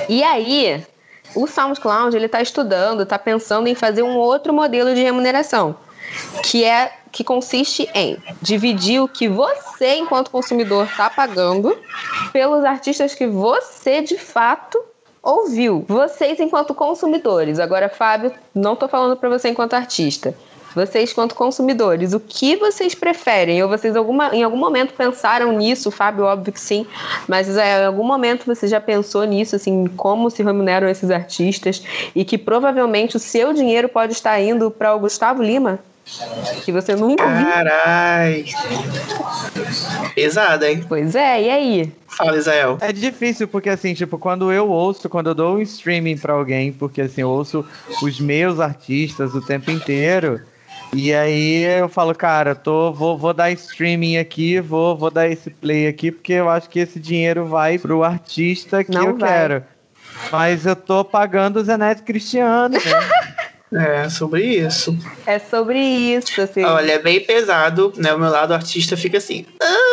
[0.09, 0.85] E aí,
[1.35, 5.76] o SoundCloud ele está estudando, está pensando em fazer um outro modelo de remuneração,
[6.44, 11.78] que é que consiste em dividir o que você, enquanto consumidor, está pagando
[12.33, 14.83] pelos artistas que você de fato
[15.22, 15.85] ouviu.
[15.87, 20.35] Vocês, enquanto consumidores, agora, Fábio, não estou falando para você enquanto artista.
[20.74, 23.62] Vocês, quanto consumidores, o que vocês preferem?
[23.62, 25.90] Ou vocês alguma, em algum momento pensaram nisso?
[25.90, 26.87] Fábio, óbvio que sim,
[27.28, 31.82] mas é, em algum momento você já pensou nisso, assim, como se remuneram esses artistas
[32.14, 35.78] e que provavelmente o seu dinheiro pode estar indo para o Gustavo Lima?
[36.64, 37.46] Que você nunca viu.
[37.46, 38.44] Carai!
[40.14, 40.84] Pesada, hein?
[40.88, 41.92] Pois é, e aí?
[42.08, 42.76] Fala, Israel.
[42.80, 46.72] É difícil, porque assim, tipo, quando eu ouço, quando eu dou um streaming pra alguém,
[46.72, 47.64] porque assim, eu ouço
[48.02, 50.40] os meus artistas o tempo inteiro,
[50.94, 55.48] E aí eu falo, cara, tô, vou, vou dar streaming aqui, vou, vou dar esse
[55.48, 59.30] play aqui, porque eu acho que esse dinheiro vai pro artista que Não eu vai.
[59.30, 59.64] quero.
[60.30, 62.80] Mas eu tô pagando o Zeneto Cristiano, né?
[63.74, 64.96] É, sobre isso.
[65.26, 66.62] É sobre isso, assim.
[66.64, 68.12] Olha, é bem pesado, né?
[68.12, 69.46] O meu lado artista fica assim.
[69.61, 69.92] "Ah".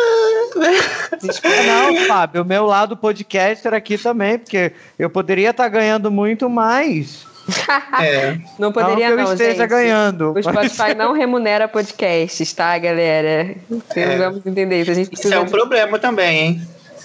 [1.66, 7.24] Não, Fábio, o meu lado podcaster aqui também, porque eu poderia estar ganhando muito mais.
[8.00, 8.38] É.
[8.58, 9.68] Não poderia não que eu não, esteja gente.
[9.68, 10.32] ganhando.
[10.36, 13.54] O Spotify não remunera podcasts, tá, galera?
[13.68, 14.18] Vocês É.
[14.18, 14.90] vamos entender isso.
[14.90, 16.62] A gente Isso precisa é um de- problema também, hein?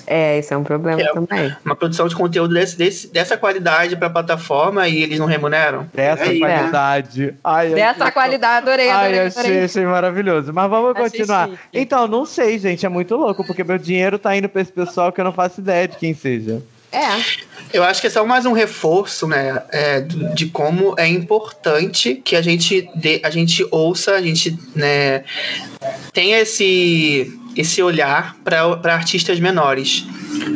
[0.07, 1.11] É, isso é um problema É.
[1.13, 1.55] também.
[1.65, 5.89] Uma produção de conteúdo desse, desse- dessa qualidade pra plataforma e eles não remuneram.
[5.93, 6.57] Dessa Aí, né?
[6.57, 7.33] qualidade.
[7.43, 9.51] Ai, Dessa qualidade, adorei, adorei, Ai, adorei.
[9.51, 10.53] achei, achei maravilhoso.
[10.53, 11.49] Mas vamos Achei continuar.
[11.49, 11.59] chique.
[11.73, 12.85] Então, não sei, gente.
[12.85, 15.59] É muito louco, porque meu dinheiro tá indo pra esse pessoal que eu não faço
[15.61, 16.61] ideia de quem seja.
[16.91, 22.15] É, Eu acho que é só mais um reforço, né, é, de como é importante
[22.23, 25.23] que a gente, dê, a gente ouça, a gente né,
[26.13, 30.05] tenha esse, esse olhar para artistas menores.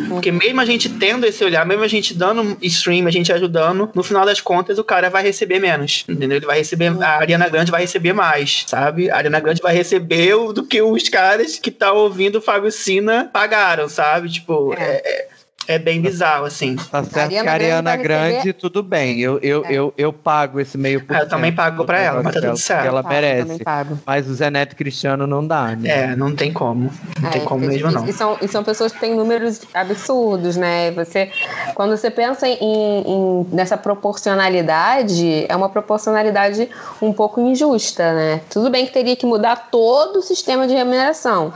[0.10, 3.90] Porque mesmo a gente tendo esse olhar, mesmo a gente dando stream, a gente ajudando,
[3.94, 6.38] no final das contas o cara vai receber menos, entendeu?
[6.38, 9.10] Ele vai receber, a Ariana Grande vai receber mais, sabe?
[9.10, 13.30] A Ariana Grande vai receber do que os caras que estão ouvindo o Fábio Sina
[13.32, 14.30] pagaram, sabe?
[14.30, 15.02] Tipo, É.
[15.04, 15.28] é,
[15.70, 16.76] é, bem bizarro, assim.
[16.76, 19.20] Tá certo Ariana que a Ariana Grande receber- tudo bem.
[19.20, 19.72] Eu, eu, É.
[19.72, 22.58] eu, eu pago esse meio por Ah, eu também pago pra ela, mas tá tudo
[22.58, 22.86] certo.
[22.88, 23.64] Ela pago, merece.
[23.64, 24.00] pago.
[24.06, 25.90] Mas o Zé Neto Cristiano não dá, né?
[26.12, 26.92] É, não tem como.
[27.22, 28.08] Não tem É, como e- mesmo, não.
[28.08, 30.92] E são, e são pessoas que têm números absurdos, né?
[30.92, 31.32] Você,
[31.76, 36.70] quando você pensa em, em- nessa proporcionalidade, é uma proporcionalidade
[37.02, 38.42] um pouco injusta, né?
[38.50, 41.54] Tudo bem que teria que mudar todo o sistema de remuneração,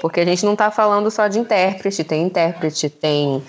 [0.00, 3.42] porque a gente não está falando só de intérprete, tem intérprete, tem,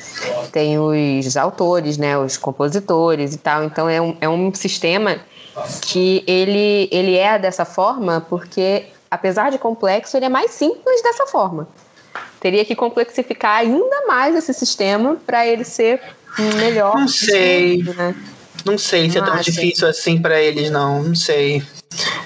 [0.51, 2.17] tem os autores, né?
[2.17, 3.63] Os compositores e tal.
[3.63, 5.17] Então é um, é um sistema
[5.81, 11.25] que ele, ele é dessa forma porque, apesar de complexo, ele é mais simples dessa
[11.27, 11.67] forma.
[12.39, 16.01] Teria que complexificar ainda mais esse sistema para ele ser
[16.57, 16.97] melhor.
[16.97, 17.83] Não sei.
[17.83, 18.15] né?
[18.65, 19.51] Não sei se é Não tão acha?
[19.51, 21.03] difícil assim pra eles, não.
[21.03, 21.63] Não sei.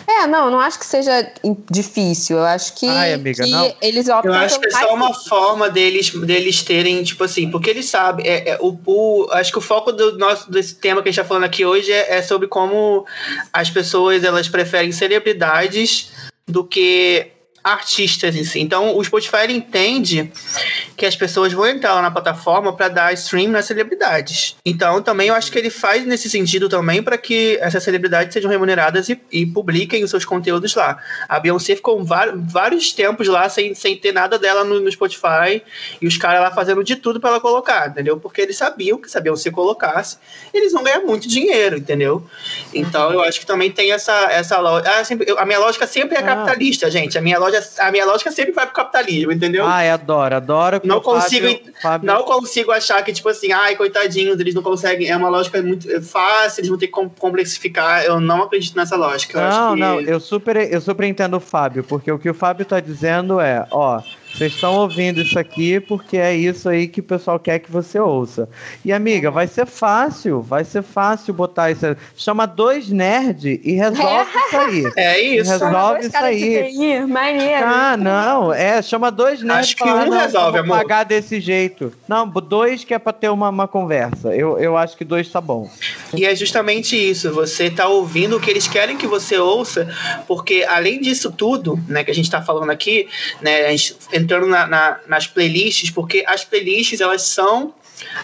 [0.08, 1.32] É, não, não acho que seja
[1.70, 2.38] difícil.
[2.38, 3.74] Eu acho que, Ai, amiga, que não.
[3.82, 7.70] eles optam Eu acho que é só uma forma deles, deles terem, tipo assim, porque
[7.70, 8.26] eles sabem.
[8.28, 11.20] É, é, o, o- acho que o foco do nosso desse tema que a gente
[11.20, 13.06] está falando aqui hoje é, é sobre como
[13.54, 16.12] as pessoas elas preferem celebridades
[16.48, 17.28] do que
[17.72, 18.60] artistas em si.
[18.60, 20.32] Então, o Spotify entende
[20.96, 24.56] que as pessoas vão entrar lá na plataforma para dar stream nas celebridades.
[24.66, 28.50] Então, também eu acho que ele faz nesse sentido também para que essas celebridades sejam
[28.50, 30.98] remuneradas e, e publiquem os seus conteúdos lá.
[31.28, 35.62] A Beyoncé ficou vários tempos lá sem, sem ter nada dela no, no Spotify
[36.02, 38.18] e os caras lá fazendo de tudo para ela colocar, entendeu?
[38.20, 40.18] Porque eles sabiam que se a Beyoncé colocasse,
[40.54, 42.26] eles vão ganhar muito dinheiro, entendeu?
[42.74, 44.92] Então, eu acho que também tem essa, essa lógica.
[45.00, 46.24] Ah, sempre- eu- a minha lógica sempre é Ah.
[46.24, 47.18] capitalista, gente.
[47.18, 49.66] A minha, loja, a minha lógica sempre vai pro capitalismo, entendeu?
[49.66, 50.80] Ai, adoro, adoro.
[50.82, 54.54] que Não o Fábio- consigo- Fábio- Não consigo achar que, tipo assim, ai, coitadinhos, eles
[54.56, 55.10] não conseguem.
[55.10, 58.04] É uma lógica muito fácil, eles vão ter que com- complexificar.
[58.04, 59.40] Eu não acredito nessa lógica.
[59.50, 59.80] Não, que...
[59.80, 63.40] não, eu super, eu super entendo o Fábio, porque o que o Fábio tá dizendo
[63.40, 64.02] é, ó,
[64.34, 68.00] vocês estão ouvindo isso aqui porque é isso aí que o pessoal quer que você
[68.00, 68.48] ouça.
[68.86, 71.86] E amiga, vai ser fácil, vai ser fácil botar isso.
[72.16, 74.84] Chama dois nerd e resolve isso aí.
[74.98, 75.52] É isso.
[75.52, 76.72] Resolve Dois isso aí.
[76.72, 77.66] TI, maneiro.
[77.66, 80.78] Ah, não, é, chama dois nerds Acho que fala, um resolve, amor.
[80.78, 81.94] pagar desse jeito.
[82.08, 84.36] Não, dois que é pra ter uma, uma conversa.
[84.36, 85.70] Eu, eu acho que dois tá bom.
[86.16, 87.32] E é justamente isso.
[87.34, 89.88] Você tá ouvindo o que eles querem que você ouça,
[90.28, 93.08] porque além disso tudo, né, que a gente tá falando aqui,
[93.42, 97.74] né, a gente entrando na- na- nas playlists, porque as playlists, elas são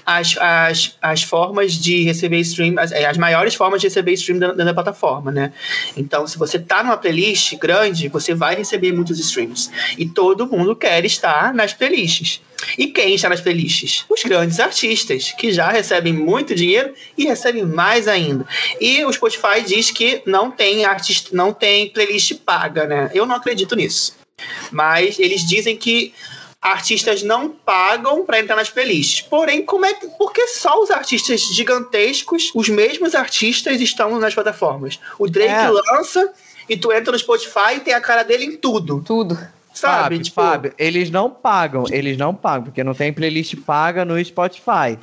[0.06, 4.56] as, as, as formas de receber stream, as, as maiores formas de receber stream dentro
[4.56, 5.52] da plataforma, né?
[5.98, 9.72] Então, se você tá numa playlist grande, você vai receber muitos streams.
[9.98, 12.40] E todo mundo quer estar nas playlists.
[12.78, 14.06] E quem está nas playlists?
[14.10, 18.46] Os grandes artistas, que já recebem muito dinheiro e recebem mais ainda.
[18.80, 23.12] E o Spotify diz que não tem artista, não tem playlist paga, né?
[23.14, 24.23] Eu não acredito nisso.
[24.72, 26.14] Mas eles dizem que
[26.62, 29.22] artistas não pagam para entrar nas playlists.
[29.22, 34.34] Porém, como é que, por que só os artistas gigantescos, os mesmos artistas estão nas
[34.34, 35.00] plataformas?
[35.20, 35.70] O Drake É.
[35.70, 36.32] lança
[36.70, 39.04] e tu entra no Spotify e tem a cara dele em tudo.
[39.06, 39.38] Tudo.
[39.74, 40.04] Sabe?
[40.04, 44.24] Fábio, tipo, Fábio, eles não pagam, eles não pagam, porque não tem playlist paga no
[44.24, 45.00] Spotify.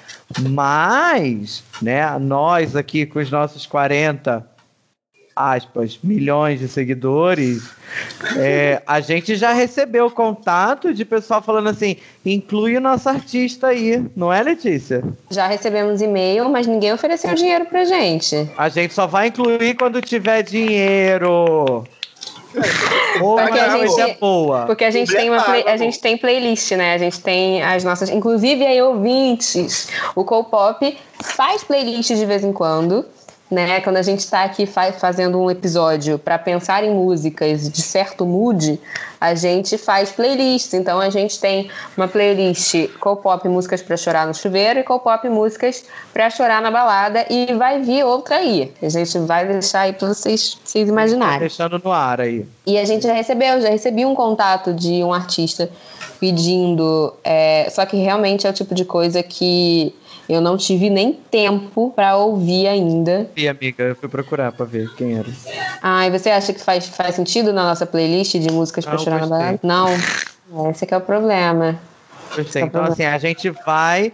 [0.49, 4.49] Mas, né, nós aqui com os nossos 40
[5.41, 7.63] aspas, milhões de seguidores,
[8.37, 14.05] é, a gente já recebeu contato de pessoal falando assim, inclui o nosso artista aí,
[14.15, 15.03] não é, Letícia?
[15.31, 18.51] Já recebemos e-mail, mas ninguém ofereceu dinheiro pra gente.
[18.57, 21.85] A gente só vai incluir quando tiver dinheiro.
[23.21, 24.67] Ou Porque a gente- coisa boa.
[24.67, 26.95] Porque a gente, tem uma é play- a gente tem playlist, né?
[26.95, 28.11] A gente tem as nossas.
[28.11, 29.89] Inclusive aí, ouvintes.
[30.17, 33.05] O Copop faz playlist de vez em quando.
[33.51, 33.81] Né?
[33.81, 38.25] Quando a gente está aqui fa- fazendo um episódio para pensar em músicas de certo
[38.25, 38.79] mood,
[39.21, 40.73] a gente faz playlists.
[40.73, 45.85] Então a gente tem uma playlist Copop músicas para chorar no chuveiro e Copop músicas
[46.13, 48.73] para chorar na balada e vai vir outra aí.
[48.81, 51.41] A gente vai deixar aí para vocês, vocês imaginarem.
[51.41, 52.47] Deixando no ar aí.
[52.65, 55.69] E a gente já recebeu, já recebi um contato de um artista
[56.21, 57.15] pedindo.
[57.25, 59.93] é, só que realmente é o tipo de coisa que
[60.33, 63.31] eu não tive nem tempo pra ouvir ainda.
[63.37, 65.27] E amiga, eu fui procurar pra ver quem era.
[65.83, 69.21] Ah, e você acha que faz, faz sentido na nossa playlist de músicas Não chorar
[69.21, 69.61] na balada?
[69.63, 69.89] Não.
[70.71, 71.79] Esse que é o problema.
[72.37, 72.63] Gostei.
[72.63, 72.93] Tá Então, bom.
[72.93, 74.13] assim, a gente vai.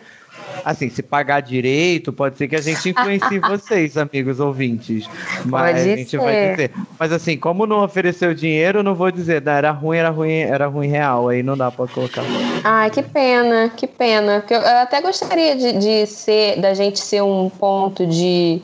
[0.64, 5.08] Assim, se pagar direito, pode ser que a gente influencie vocês, amigos ouvintes.
[5.44, 6.50] Mas Pode a gente vai ser.
[6.50, 6.70] dizer.
[6.98, 9.40] Mas assim, como não ofereceu dinheiro, não vou dizer.
[9.42, 11.28] Não, era ruim, era ruim, era ruim real.
[11.28, 12.22] Aí não dá pra colocar.
[12.64, 14.40] Ai, que pena, que pena.
[14.40, 18.60] Porque eu eu até gostaria de, de ser, da gente ser um ponto de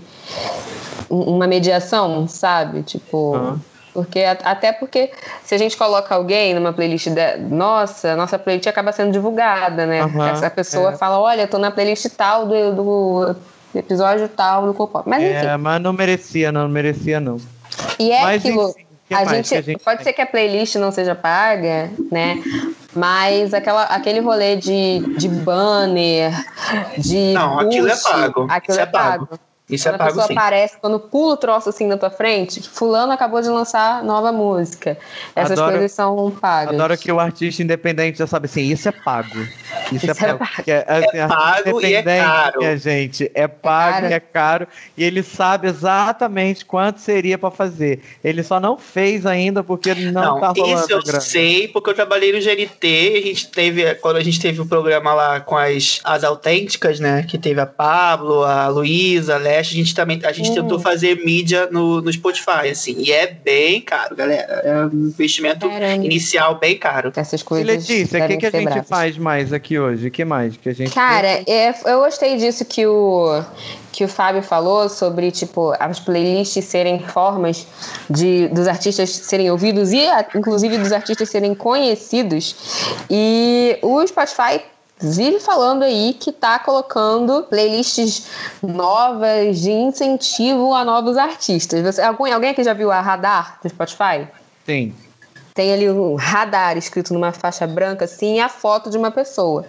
[1.11, 2.83] um- uma mediação, sabe?
[2.83, 3.35] Tipo.
[3.37, 3.61] Aham.
[3.93, 5.11] Porque, até porque
[5.45, 10.01] se a gente coloca alguém numa playlist da, nossa, nossa playlist acaba sendo divulgada, né?
[10.01, 10.97] Aham, Essa pessoa é.
[10.97, 13.37] fala, olha, tô na playlist tal do, do
[13.75, 15.07] episódio tal do Copop.
[15.09, 17.37] Mas enfim, É, mas não merecia, não, não merecia, não.
[17.99, 18.71] e é mas, aquilo.
[18.71, 20.05] enfim, a, gente, a gente pode tem?
[20.05, 22.43] ser que a playlist não seja paga, né?
[22.95, 26.33] Mas aquela, aquele rolê de, de banner,
[26.97, 27.33] de.
[27.35, 28.47] Não, aquilo é push, pago.
[28.49, 29.27] Aquilo Isso é é pago.
[29.27, 29.41] pago.
[29.73, 30.33] Isso é Quando a pago pessoa sim.
[30.35, 34.97] aparece, quando pula o troço assim na tua frente, fulano acabou de lançar nova música.
[35.35, 36.75] Essas Adoro- coisas são pagas.
[36.75, 39.39] Adoro que o artista independente já sabe assim, isso é pago.
[39.91, 40.51] Isso, Isso é é pago.
[40.57, 42.59] Porque, assim, artista pago e é caro.
[42.59, 44.07] Minha gente, é pago caro.
[44.07, 44.67] e é caro.
[44.97, 48.03] E ele sabe exatamente quanto seria pra fazer.
[48.23, 51.21] Ele só não fez ainda porque não, Não, tá rolando isso eu a grana.
[51.21, 55.15] sei, porque eu trabalhei no GNT, a gente teve, quando a gente teve o programa
[55.15, 59.77] lá com as, as autênticas, né, que teve a Pablo, a Luísa, a Leste, a
[59.77, 60.55] gente também, a gente Hum.
[60.55, 65.69] tentou fazer mídia no, no Spotify, assim, e é bem caro, galera, é um investimento
[65.69, 66.05] Caramba.
[66.05, 67.13] inicial bem caro.
[67.15, 67.67] Essas E coisas.
[67.89, 68.89] Letícia, o que, que a gente bravas.
[68.89, 70.09] faz mais aqui hoje?
[70.09, 73.43] O que mais que a gente Cara, é, eu gostei disso que o,
[73.93, 77.67] que o Fábio falou sobre, tipo, as playlists serem formas
[78.11, 82.57] de, dos artistas serem ouvidos e, inclusive, dos artistas serem conhecidos.
[83.11, 84.61] E o Spotify
[85.03, 88.27] vive falando aí que tá colocando playlists
[88.63, 91.83] novas de incentivo a novos artistas.
[91.83, 94.29] Você, alguém, alguém aqui já viu a Radar do Spotify?
[94.65, 94.95] Sim.
[95.55, 99.67] Tem ali um radar escrito numa faixa branca, assim, e a foto de uma pessoa.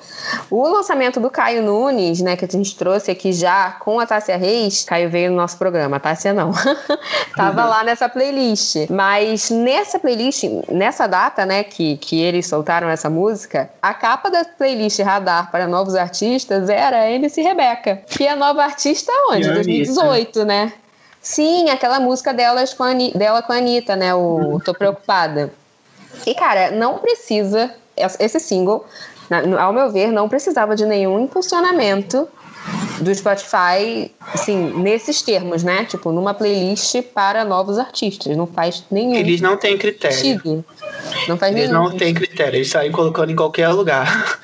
[0.50, 4.38] O lançamento do Caio Nunes, né, que a gente trouxe aqui já com a Tássia
[4.38, 6.52] Reis, Caio veio no nosso programa, a Tássia não.
[7.36, 8.90] Tava lá nessa playlist.
[8.90, 14.46] Mas nessa playlist, nessa data, né, que, que eles soltaram essa música, a capa da
[14.46, 18.02] playlist Radar para novos artistas era a MC Rebeca.
[18.08, 19.48] Que é nova artista onde?
[19.48, 20.72] E a 2018, né?
[21.22, 24.14] Sim, aquela música delas com a dela com a Anitta, né?
[24.14, 25.52] O Tô Preocupada.
[26.26, 27.74] E, cara, não precisa.
[28.20, 28.86] Esse single,
[29.60, 32.28] ao meu ver, não precisava de nenhum impulsionamento
[33.02, 35.86] do Spotify, assim, nesses termos, né?
[35.86, 38.36] Tipo, numa playlist para novos artistas.
[38.38, 40.16] Não faz nenhum Eles não têm critério.
[40.18, 40.66] sentido.
[41.28, 44.40] Não faz Eles nenhum não têm critério, eles saem colocando em qualquer lugar.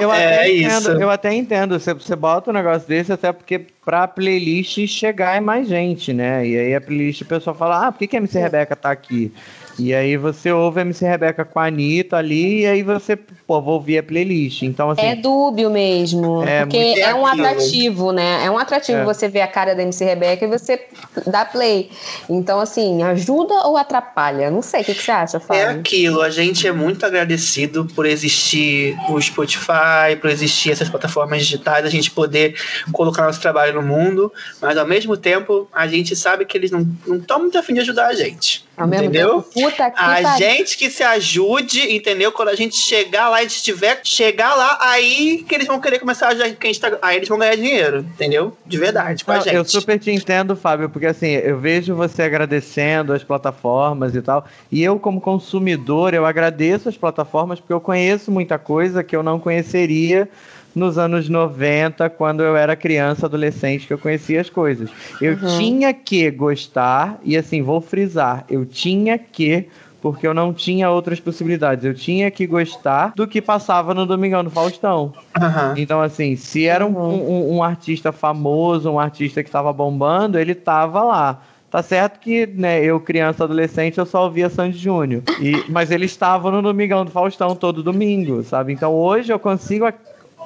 [0.00, 0.64] Eu É até isso.
[0.88, 1.78] entendo, eu até entendo.
[1.78, 6.44] Você, você bota um negócio desse até porque pra playlist chegar em mais gente, né?
[6.44, 8.90] E aí a playlist o pessoal fala, ah, por que, que a MC Rebeca tá
[8.90, 9.32] aqui?
[9.78, 13.60] E aí você ouve a MC Rebeca com a Anitta ali, e aí você, pô,
[13.60, 14.62] vou ouvir a playlist.
[14.62, 16.42] Então, assim, É dúbio mesmo.
[16.44, 17.46] É, porque é um aquilo.
[17.46, 18.44] atrativo, né?
[18.44, 19.04] É um atrativo É.
[19.04, 20.80] você ver a cara da MC Rebeca e você
[21.26, 21.90] dá play.
[22.28, 24.50] Então, assim, ajuda ou atrapalha?
[24.50, 25.80] Não sei, o que, que você acha, É Fábio?
[25.80, 31.84] aquilo, a gente é muito agradecido por existir o Spotify, por existir essas plataformas digitais,
[31.84, 32.54] a gente poder
[32.92, 36.86] colocar nosso trabalho no mundo, mas ao mesmo tempo a gente sabe que eles não
[37.16, 38.64] estão muito afim de ajudar a gente.
[38.76, 39.42] Ao mesmo entendeu?
[39.42, 40.38] tempo, puta que A pariu.
[40.38, 42.32] gente que se ajude, entendeu?
[42.32, 45.98] Quando a gente chegar lá, a gente tiver chegar lá, aí que eles vão querer
[45.98, 46.98] começar a ajudar quem está.
[47.02, 48.56] Aí eles vão ganhar dinheiro, entendeu?
[48.66, 49.54] De verdade, com a Não, gente.
[49.54, 54.46] eu super te entendo, Fábio, porque assim, eu vejo você agradecendo as plataformas e tal,
[54.70, 59.22] e eu, como consumidor, eu agradeço as plataformas porque eu conheço muita coisa que eu
[59.22, 60.28] não conheceria
[60.74, 64.90] nos anos 90, quando eu era criança, adolescente, que eu conhecia as coisas.
[65.20, 65.56] Eu Uhum.
[65.58, 69.68] tinha que gostar, e assim, vou frisar, eu tinha que
[70.00, 71.84] porque eu não tinha outras possibilidades.
[71.84, 75.12] Eu tinha que gostar do que passava no Domingão do Faustão.
[75.40, 75.74] Aham.
[75.76, 77.30] Então, assim, se era um, Uhum.
[77.30, 81.40] um- um artista famoso, um artista que estava bombando, ele tava lá.
[81.70, 85.22] Tá certo que, né, eu, criança, adolescente, eu só ouvia Sandy Júnior.
[85.40, 88.72] E, mas ele estava no Domingão do Faustão todo domingo, sabe?
[88.72, 89.86] Então hoje eu consigo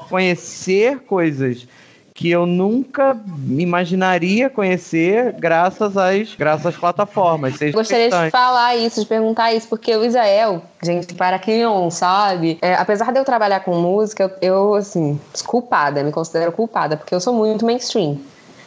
[0.09, 1.67] conhecer coisas
[2.17, 3.15] que eu nunca
[3.47, 7.59] imaginaria conhecer graças às, graças às plataformas.
[7.73, 12.59] Gostaria de falar isso, de perguntar isso, porque o Israel, gente, para quem não sabe,
[12.63, 17.15] é, apesar de eu trabalhar com música, eu, eu, assim, culpada, me considero culpada, porque
[17.15, 18.19] eu sou muito mainstream.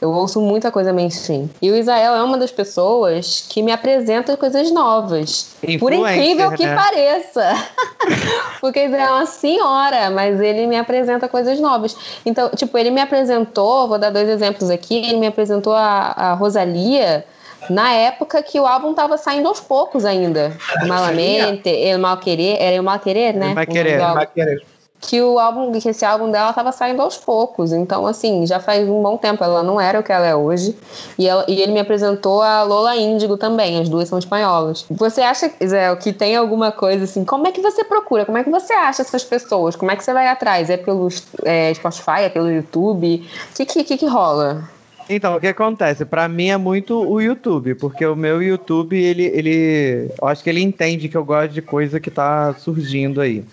[0.02, 1.50] Eu ouço muita coisa mainstream.
[1.62, 5.56] E o Israel é uma das pessoas que me apresenta coisas novas.
[5.62, 6.76] Influencer, por incrível que né?
[6.76, 7.68] pareça.
[8.62, 11.98] Porque Israel é uma senhora, mas ele me apresenta coisas novas.
[12.26, 16.34] Então, tipo, ele me apresentou, vou dar dois exemplos aqui, ele me apresentou a, a
[16.34, 17.26] Rosalia
[17.70, 20.56] na época que o álbum tava saindo aos poucos ainda.
[20.88, 23.50] Malamente, El Mal Querer, era o Mal Querer, né?
[23.50, 24.79] El Mal Querer, álbum Vai querer.
[25.02, 27.72] Que o álbum, que esse álbum dela tava saindo aos poucos.
[27.72, 29.44] Então, assim, já faz um bom tempo.
[29.44, 30.76] Ela não era o que ela é hoje.
[31.18, 33.80] E, ela- e ele me apresentou a Lola Índigo também.
[33.80, 34.86] As duas são espanholas.
[34.92, 37.24] Você acha, Zé, que tem alguma coisa assim?
[37.24, 38.26] Como é que você procura?
[38.26, 39.76] Como é que você acha essas pessoas?
[39.76, 40.70] Como é que você vai atrás?
[40.70, 41.08] É pelo
[41.46, 42.22] é, Spotify?
[42.24, 43.26] É pelo YouTube?
[43.52, 44.64] O que, que, que, que rola?
[45.12, 46.06] Então, o que acontece?
[46.06, 50.12] Pra mim é muito o YouTube, porque o meu YouTube, ele, ele.
[50.22, 53.44] Eu acho que ele entende que eu gosto de coisa que tá surgindo aí.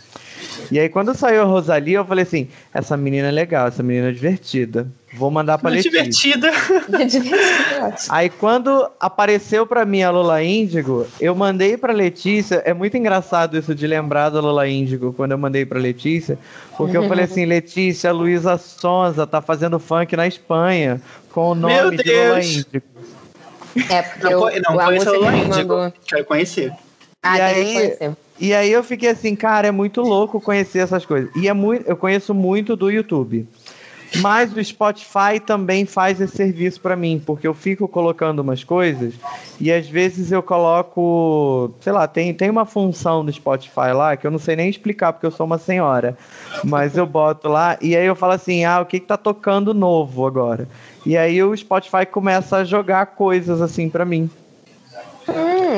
[0.70, 4.08] E aí, quando saiu a Rosalia, eu falei assim: essa menina é legal, essa menina
[4.08, 4.86] é divertida.
[5.14, 6.34] Vou mandar pra Muito Letícia.
[6.36, 6.50] divertida.
[7.78, 8.06] É ótimo.
[8.10, 12.62] Aí quando apareceu pra mim a Lola Índigo, eu mandei pra Letícia.
[12.66, 16.38] É muito engraçado isso de lembrar da Lola Índigo quando eu mandei pra Letícia,
[16.76, 21.00] porque eu falei assim: Letícia, Luísa Sonza tá fazendo funk na Espanha
[21.32, 22.42] com o Meu nome de Lola.
[22.42, 22.82] Índigo.
[23.90, 25.74] É, porque Não, eu, não a conheço a Lola Índigo.
[25.76, 26.72] mandou- Quero conhecer.
[27.22, 28.10] Ah, E aí- conhecer.
[28.38, 31.30] E aí eu fiquei assim, cara, é muito louco conhecer essas coisas.
[31.36, 33.46] E é muito, eu conheço muito do YouTube.
[34.16, 39.14] Mas o Spotify também faz esse serviço pra mim, porque eu fico colocando umas coisas
[39.60, 44.26] e às vezes eu coloco, sei lá, tem, tem uma função do Spotify lá que
[44.26, 46.16] eu não sei nem explicar porque eu sou uma senhora,
[46.64, 49.74] mas eu boto lá e aí eu falo assim: "Ah, o que que tá tocando
[49.74, 50.68] novo agora?".
[51.04, 54.30] E aí o Spotify começa a jogar coisas assim pra mim.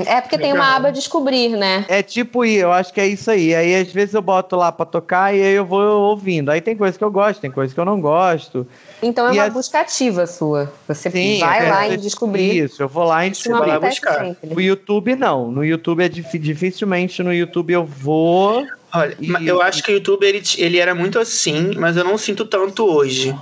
[0.01, 1.85] Hum, é porque tem uma aba descobrir, né?
[1.89, 3.55] É tipo eu acho que é isso aí.
[3.55, 5.81] Aí às vezes eu boto lá pra tocar e aí eu vou
[6.11, 6.51] ouvindo.
[6.51, 8.67] Aí tem coisa que eu gosto, tem coisa que eu não gosto.
[9.03, 10.73] Então é E uma as- busca ativa sua.
[10.89, 12.65] Você Sim, vai é, lá é em descobrir.
[12.65, 14.19] Isso, eu vou lá Isso não vai lá descobrir.
[14.19, 14.25] buscar.
[14.43, 14.65] O sempre.
[14.65, 15.51] YouTube não.
[15.53, 18.67] No YouTube é dif- dificilmente no YouTube eu vou.
[18.95, 22.17] Olha, E- eu acho que o YouTube ele, ele era muito assim, mas eu não
[22.19, 23.35] sinto tanto hoje.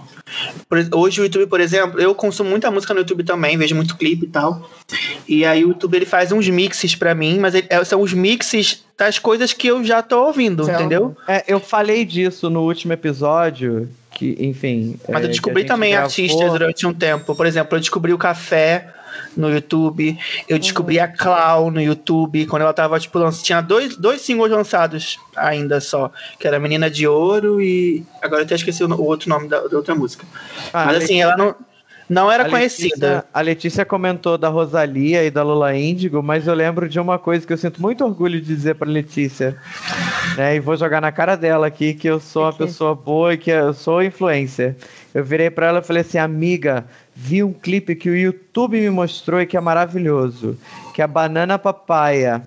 [0.92, 4.24] Hoje o YouTube, por exemplo, eu consumo muita música no YouTube também, vejo muito clipe
[4.26, 4.68] e tal.
[5.28, 8.12] E aí o YouTube ele faz uns mixes pra mim, mas ele- é- são os
[8.12, 11.16] mixes das coisas que eu já tô ouvindo, entendeu?
[11.28, 14.98] É, eu falei disso no último episódio, que, enfim.
[15.08, 16.06] Mas é, eu descobri também gravou.
[16.06, 17.34] artistas durante um tempo.
[17.34, 18.88] Por exemplo, eu descobri o Café
[19.36, 20.18] no YouTube.
[20.48, 22.46] Eu descobri a Clau no YouTube.
[22.46, 23.42] Quando ela tava, tipo, lanç...
[23.42, 26.10] tinha dois, dois singles lançados ainda só.
[26.38, 28.04] Que era Menina de Ouro e.
[28.22, 30.24] Agora eu até esqueci o, outro nome da, da outra música.
[30.72, 31.54] Ah, Mas assim, ela não,
[32.08, 33.06] não era A conhecida.
[33.06, 37.18] Letícia, a Letícia comentou da Rosalia e da Lula Índigo, mas eu lembro de uma
[37.18, 39.56] coisa que eu sinto muito orgulho de dizer pra Letícia.
[40.36, 43.38] Né, e vou jogar na cara dela aqui que eu sou uma pessoa boa e
[43.38, 44.76] que eu sou influencer.
[45.12, 46.84] Eu virei pra ela e falei assim: amiga,
[47.16, 50.56] vi um clipe que o YouTube me mostrou e que é maravilhoso,
[50.94, 52.42] que é a Banana Papaya.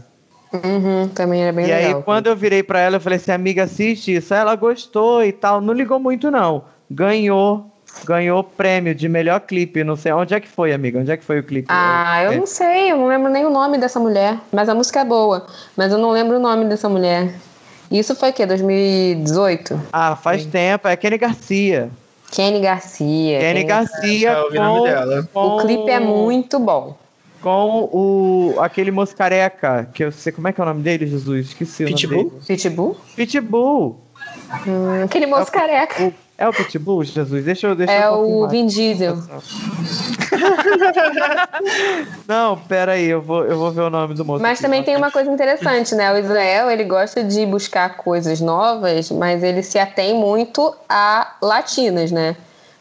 [0.53, 1.97] Uhum, também era bem e legal.
[1.97, 4.33] aí, quando eu virei pra ela, eu falei assim: amiga, assiste isso.
[4.33, 5.59] Aí Ela gostou e tal.
[5.61, 6.63] Não ligou muito, não.
[6.89, 7.65] Ganhou.
[8.05, 9.83] Ganhou prêmio de melhor clipe.
[9.83, 10.11] Não sei.
[10.11, 10.99] Onde é que foi, amiga?
[10.99, 11.67] Onde é que foi o clipe?
[11.69, 12.37] Ah, eu É.
[12.37, 14.37] não sei, eu não lembro nem o nome dessa mulher.
[14.51, 15.45] Mas a música é boa.
[15.75, 17.33] Mas eu não lembro o nome dessa mulher.
[17.91, 18.45] Isso foi o quê?
[18.45, 19.79] 2018?
[19.91, 20.87] Ah, faz tempo.
[20.87, 21.89] É Kenny Garcia.
[22.31, 23.39] Kenny Garcia.
[23.39, 25.29] Kenny Garcia ouvi o nome com, dela.
[25.33, 26.95] com O clipe é muito bom.
[27.41, 31.07] com o aquele moço careca, que eu sei como é que é o nome dele,
[31.07, 32.17] Jesus, esqueci Pitbull?
[32.19, 32.45] o nome dele.
[32.47, 32.97] Pitbull?
[33.15, 33.99] Pitbull.
[34.67, 36.03] Hum, aquele moço careca.
[36.03, 37.43] O- é o Pitbull, Jesus.
[37.43, 38.47] Deixa eu deixa É eu o.
[38.47, 39.17] Vin Diesel.
[42.25, 44.41] Não, pera aí, eu vou eu vou ver o nome do moço.
[44.41, 44.61] Mas aqui.
[44.61, 46.13] também tem uma coisa interessante, né?
[46.13, 52.09] O Israel, ele gosta de buscar coisas novas, mas ele se atém muito a latinas,
[52.09, 52.37] né?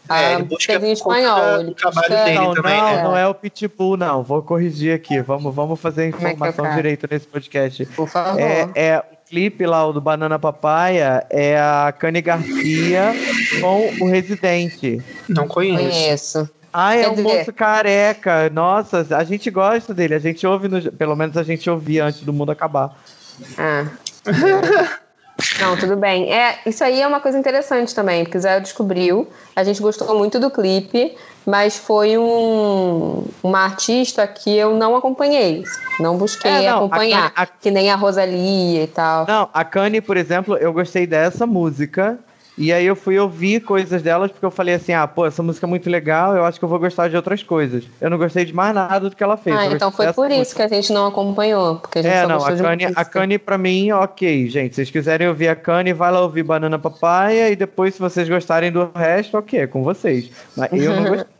[0.08, 1.60] A É, ele busca em espanhol.
[1.60, 2.24] Ele trabalho busca...
[2.24, 3.02] dele Não, também, não, né?
[3.02, 4.22] não é o Pitbull, não.
[4.22, 5.20] Vou corrigir aqui.
[5.20, 6.76] Vamos, vamos fazer a é é informação cara?
[6.76, 7.84] direito nesse podcast.
[7.86, 8.40] Por favor.
[8.40, 13.12] É, é o clipe lá, o do Banana Papaya, é a Kanye Garcia
[13.60, 15.02] com o Residente.
[15.28, 15.82] Não conheço.
[15.84, 16.50] Conheço.
[16.72, 18.50] Ah, é Quer um moço careca.
[18.50, 20.14] Nossa, a gente gosta dele.
[20.14, 22.94] A gente ouve, no- pelo menos a gente ouvia antes do mundo acabar.
[23.56, 23.86] Ah.
[25.60, 26.32] Não, tudo bem.
[26.32, 30.18] É, isso aí é uma coisa interessante também, porque o Zé descobriu, a gente gostou
[30.18, 31.16] muito do clipe,
[31.46, 35.64] mas foi um, uma artista que eu não acompanhei.
[36.00, 37.46] Não busquei é, não, acompanhar, a Kanye, a...
[37.46, 39.26] que nem a Rosalia e tal.
[39.26, 42.18] Não, a Kanye, por exemplo, eu gostei dessa música.
[42.58, 45.64] E aí eu fui ouvir coisas delas porque eu falei assim, ah, pô, essa música
[45.64, 47.84] é muito legal, eu acho que eu vou gostar de outras coisas.
[48.00, 49.56] Eu não gostei de mais nada do que ela fez.
[49.56, 52.44] Ah, então foi por isso que a gente não acompanhou, porque a gente É, não,
[52.44, 56.10] a Kanye, a Kanye pra mim, ok, gente, se vocês quiserem ouvir a Kanye, vai
[56.10, 60.28] lá ouvir Banana Papaya e depois se vocês gostarem do resto, ok, é com vocês.
[60.56, 61.26] Mas eu não gostei.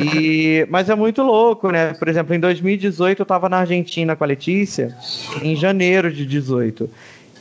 [0.00, 1.92] E, mas é muito louco, né?
[1.94, 4.96] Por exemplo, em 2018 eu estava na Argentina com a Letícia,
[5.42, 6.88] em janeiro de 18.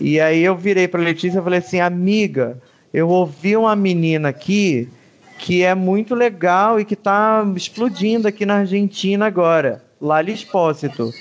[0.01, 2.57] E aí eu virei para Letícia e falei assim, amiga,
[2.95, 4.87] eu ouvi uma menina aqui
[5.37, 9.83] que é muito legal e que está explodindo aqui na Argentina agora.
[9.99, 11.11] Lali Espósito.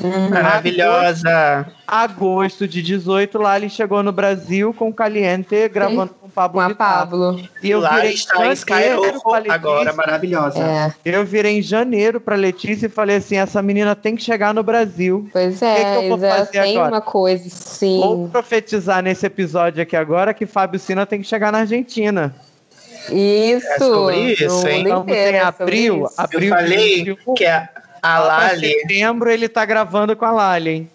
[0.00, 1.66] Hum, maravilhosa!
[1.88, 7.48] Agosto de 18, Lali chegou no Brasil com Caliente, gravando Pablo Com a Pablo.
[7.62, 10.58] E eu Lali virei está em agora, maravilhosa.
[10.58, 10.94] É.
[11.04, 14.62] Eu virei em janeiro pra Letícia e falei assim, essa menina tem que chegar no
[14.62, 15.28] Brasil.
[15.32, 16.94] Pois é, que, que eu vou fazer tem agora?
[16.94, 18.00] uma coisa, sim.
[18.00, 22.34] Vou profetizar nesse episódio aqui agora que Fábio Sina tem que chegar na Argentina.
[23.10, 23.66] Isso.
[23.66, 24.82] É sobre isso, hein?
[24.82, 26.48] Então, em abril, abril.
[26.48, 27.68] Eu falei que a,
[28.02, 28.66] a Lali.
[28.66, 30.90] Em setembro ele tá gravando com a Lali, hein?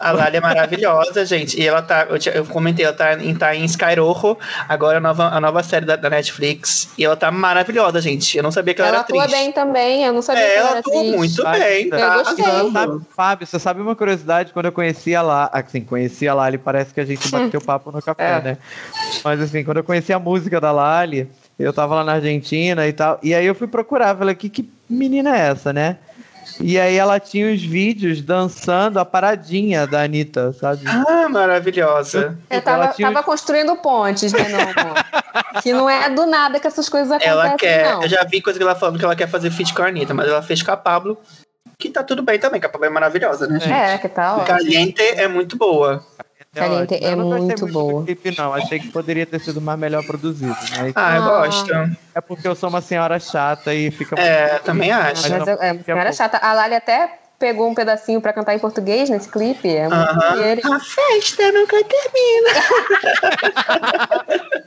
[0.00, 1.60] A Lali é maravilhosa, gente.
[1.60, 4.38] E ela tá, eu, eu comentei, ela tá em, tá em Skyrojo,
[4.68, 6.88] agora a nova, a nova série da, da, Netflix.
[6.96, 8.36] E ela tá maravilhosa, gente.
[8.36, 9.16] Eu não sabia que ela, ela era atriz.
[9.16, 11.16] Ela atua bem também, eu não sabia é, que ela, ela atua atriz.
[11.16, 11.90] muito bem.
[11.90, 11.98] Tá?
[11.98, 12.72] Eu gostei.
[12.72, 14.52] Sabe, Fábio, você sabe uma curiosidade?
[14.52, 18.00] Quando eu conhecia lá, assim, conhecia a Lali, parece que a gente bateu papo no
[18.00, 18.40] café, é.
[18.40, 18.58] né?
[19.24, 22.92] Mas assim, quando eu conheci a música da Lali, eu tava lá na Argentina e
[22.92, 25.98] tal, e aí eu fui procurar, falei, que, que menina é essa, né?
[26.60, 30.82] E aí ela tinha os vídeos dançando a paradinha da Anitta, sabe?
[30.86, 32.38] Ah, maravilhosa.
[32.50, 33.12] Eu tava, tinha...
[33.12, 35.04] tava construindo pontes, né, não, amor?
[35.62, 38.02] que não é do nada que essas coisas acontecem, ela quer, não.
[38.02, 40.14] Eu já vi coisa que ela falando que ela quer fazer feat com a Anitta,
[40.14, 41.18] mas ela fez com a Pablo,
[41.78, 43.72] que tá tudo bem também, que a Pablo é maravilhosa, né, gente?
[43.72, 44.40] É, que tal?
[44.40, 46.04] Tá Caliente é muito boa.
[46.58, 48.04] Caliente é, é muito boa.
[48.04, 50.56] Clipe, não, achei que poderia ter sido mais melhor produzido.
[50.76, 50.92] Né?
[50.94, 51.72] Ah, eu gosto.
[52.14, 54.18] É porque eu sou uma senhora chata e fica.
[54.20, 55.28] É, também acho.
[55.28, 56.38] Mas eu, é uma senhora chata.
[56.38, 59.68] A Lali até pegou um pedacinho para cantar em português nesse clipe.
[59.68, 60.42] É muito uh -huh.
[60.42, 60.60] ele...
[60.64, 62.50] A festa nunca termina.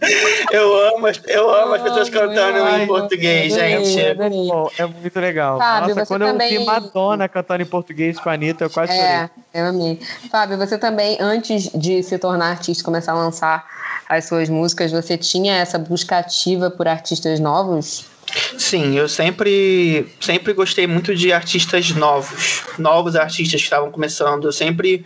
[0.51, 4.05] eu amo, eu amo as pessoas cantando ai, em português, adorei, gente.
[4.05, 4.49] Adorei.
[4.77, 5.57] É muito legal.
[5.57, 6.53] Fábio, Nossa, quando também...
[6.53, 9.29] eu vi Madonna cantando em português com a Anitta, eu quase é, chorei.
[9.53, 9.99] Eu amei.
[10.29, 13.65] Fábio, você também, antes de se tornar artista, começar a lançar
[14.07, 18.10] as suas músicas, você tinha essa busca ativa por artistas novos?
[18.57, 24.45] Sim, eu sempre, sempre gostei muito de artistas novos, novos artistas que estavam começando.
[24.45, 25.05] Eu sempre,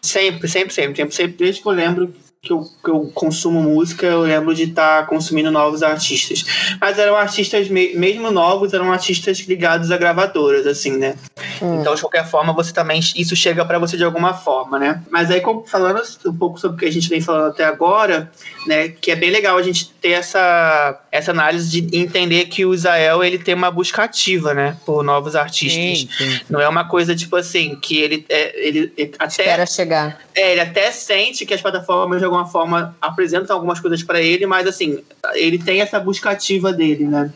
[0.00, 4.22] sempre, sempre, sempre, sempre, desde que eu lembro que eu, que eu consumo música, eu
[4.22, 6.44] lembro de estar tá consumindo novos artistas.
[6.80, 11.14] Mas eram artistas, mesmo novos, eram artistas ligados a gravadoras, assim, né?
[11.62, 11.80] Hum.
[11.80, 12.98] Então, de qualquer forma, você também.
[12.98, 15.00] Isso chega para você de alguma forma, né?
[15.08, 18.28] Mas aí, falando um pouco sobre o que a gente vem falando até agora,
[18.66, 18.88] né?
[18.88, 23.22] Que é bem legal a gente ter essa, essa análise de entender que o Israel
[23.22, 24.76] ele tem uma busca ativa, né?
[24.84, 26.00] Por novos artistas.
[26.00, 26.40] Sim, sim.
[26.48, 29.42] Não é uma coisa tipo assim, que ele, é, ele, ele até.
[29.42, 30.20] Espera chegar.
[30.34, 34.46] É, ele até sente que as plataformas de alguma forma apresentam algumas coisas para ele,
[34.46, 35.02] mas assim,
[35.34, 37.32] ele tem essa busca ativa dele, né?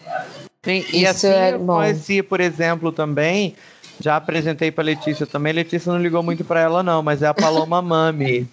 [0.67, 1.77] Sim, e Isso assim é bom.
[1.77, 3.55] conheci, por exemplo, também,
[4.01, 7.35] já apresentei para Letícia também, Letícia não ligou muito para ela não, mas é a
[7.35, 8.49] Paloma Mami,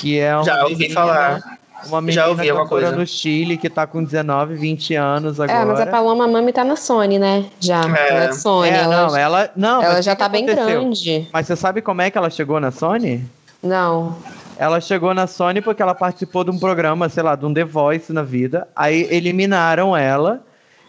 [0.00, 1.55] que é uma Já ouvi menina, falar.
[1.84, 2.92] Uma menina Já ouvi uma coisa.
[2.92, 5.60] no Chile que tá com 19, 20 anos agora.
[5.60, 7.44] É, mas a Paloma Mami tá na Sony, né?
[7.60, 7.82] Já.
[7.82, 8.08] É.
[8.10, 8.68] Ela é Sony.
[8.70, 11.28] É, ela, não, ela, não, ela já tá bem grande.
[11.32, 13.24] Mas você sabe como é que ela chegou na Sony?
[13.62, 14.16] Não.
[14.58, 17.64] Ela chegou na Sony porque ela participou de um programa, sei lá, de um The
[17.64, 18.66] Voice na vida.
[18.74, 20.40] Aí eliminaram ela.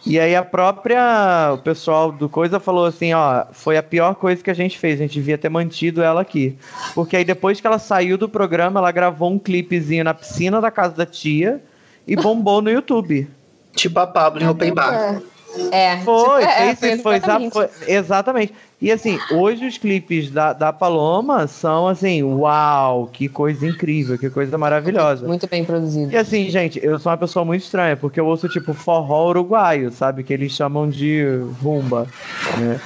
[0.06, 4.42] E aí a própria, o pessoal do Coisa falou assim, ó, foi a pior coisa
[4.42, 6.56] que a gente fez, a gente devia ter mantido ela aqui.
[6.94, 10.70] Porque aí depois que ela saiu do programa, ela gravou um clipezinho na piscina da
[10.70, 11.60] casa da tia
[12.06, 13.28] e bombou no YouTube.
[13.74, 15.20] Tipo a Pablo em Open Bar.
[15.72, 15.98] É.
[15.98, 17.52] Foi, tipo, é, foi, foi, exatamente.
[17.52, 18.54] foi, exatamente.
[18.80, 24.30] E assim, hoje os clipes da, da Paloma são assim, uau, que coisa incrível, que
[24.30, 25.26] coisa maravilhosa.
[25.26, 26.12] Muito bem produzido.
[26.12, 29.90] E assim, gente, eu sou uma pessoa muito estranha, porque eu ouço tipo forró uruguaio,
[29.90, 30.22] sabe?
[30.22, 31.24] Que eles chamam de
[31.60, 32.06] rumba.
[32.56, 32.80] Né?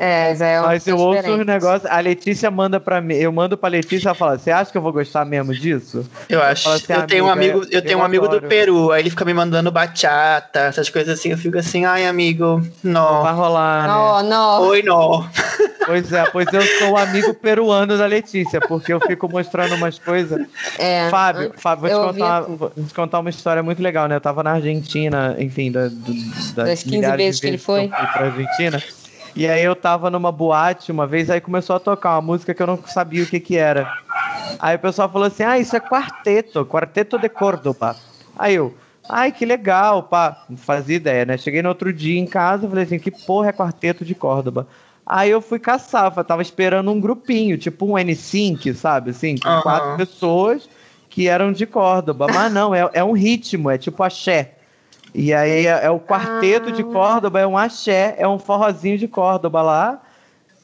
[0.00, 1.90] É, já é Mas eu ouço os negócios.
[1.90, 4.82] A Letícia manda pra mim, eu mando pra Letícia e fala: Você acha que eu
[4.82, 6.02] vou gostar mesmo disso?
[6.30, 6.66] Eu acho.
[6.66, 9.26] Eu, assim, eu tenho um amigo, eu tenho um amigo do Peru, aí ele fica
[9.26, 13.22] me mandando bachata, essas coisas assim, eu fico assim, ai, amigo, não.
[13.22, 13.86] Vai rolar.
[13.86, 14.28] Não, né?
[14.30, 14.62] não.
[14.62, 15.09] Oi, não.
[15.86, 19.98] Pois é, pois eu sou o amigo peruano da Letícia, porque eu fico mostrando umas
[19.98, 20.46] coisas.
[20.78, 24.14] É, Fábio, Fábio vou, te contar, vou te contar uma história muito legal, né?
[24.14, 27.88] Eu tava na Argentina, enfim, da, do, das, das 15 vezes que ele foi.
[27.88, 28.82] Que eu fui pra Argentina.
[29.34, 32.62] E aí eu tava numa boate uma vez, aí começou a tocar uma música que
[32.62, 33.92] eu não sabia o que que era.
[34.58, 37.96] Aí o pessoal falou assim, ah, isso é quarteto, quarteto de Córdoba.
[38.38, 38.74] Aí eu,
[39.08, 41.36] ai, que legal, pá, não fazia ideia, né?
[41.36, 44.66] Cheguei no outro dia em casa, falei assim, que porra é quarteto de Córdoba?
[45.12, 49.60] Aí eu fui caçar, tava esperando um grupinho, tipo um N5, sabe, assim, com uhum.
[49.60, 50.70] quatro pessoas
[51.08, 52.28] que eram de Córdoba.
[52.32, 54.52] Mas não, é, é um ritmo, é tipo axé.
[55.12, 56.72] E aí é, é o quarteto ah.
[56.72, 60.00] de Córdoba, é um axé, é um forrozinho de Córdoba lá.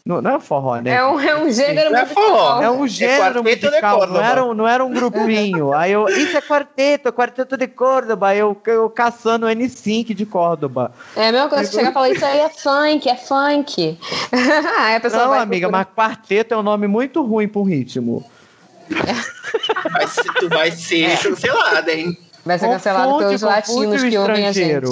[0.07, 0.93] Não, não é forró, né?
[0.93, 2.63] É um, é um gênero não musical.
[2.63, 5.75] É, um é gênero é musical, não era, um, não era um grupinho.
[5.75, 8.33] Aí eu, isso é quarteto, quarteto de Córdoba.
[8.33, 10.93] Eu, eu caçando N5 de Córdoba.
[11.17, 13.99] É a mesma coisa que chegar e falar, isso aí é funk, é funk.
[14.79, 15.89] aí a pessoa não, amiga, procurar.
[15.93, 18.25] mas quarteto é um nome muito ruim para um ritmo.
[19.93, 22.17] Mas tu vai ser cancelada, hein?
[22.45, 24.87] Vai ser cancelado pelos latinos que ouvem a gente.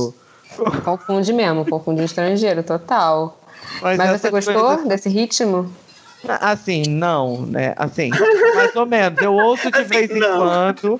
[0.84, 3.43] Confunde mesmo, confunde o estrangeiro, total.
[3.82, 5.70] Mas, Mas você gostou desse ritmo?
[6.40, 7.74] Assim, não, né?
[7.76, 8.10] Assim,
[8.54, 9.20] mais ou menos.
[9.20, 10.38] Eu ouço de assim, vez em não.
[10.38, 10.98] quando.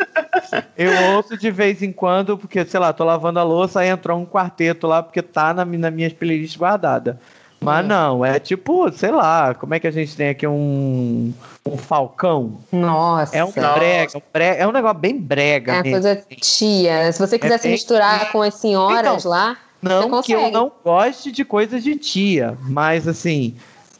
[0.76, 4.18] Eu ouço de vez em quando, porque, sei lá, tô lavando a louça, aí entrou
[4.18, 7.18] um quarteto lá, porque tá na, na minha playlist guardada.
[7.64, 11.32] Mas não, é tipo, sei lá, como é que a gente tem aqui um,
[11.66, 12.58] um falcão?
[12.70, 13.34] Nossa.
[13.34, 15.72] É um brega, um brega, é um negócio bem brega.
[15.72, 16.34] É uma coisa assim.
[16.38, 17.10] tia.
[17.10, 20.72] Se você quiser é se misturar com as senhoras então, lá, não que eu não
[20.82, 23.54] goste de coisas de tia, mas assim,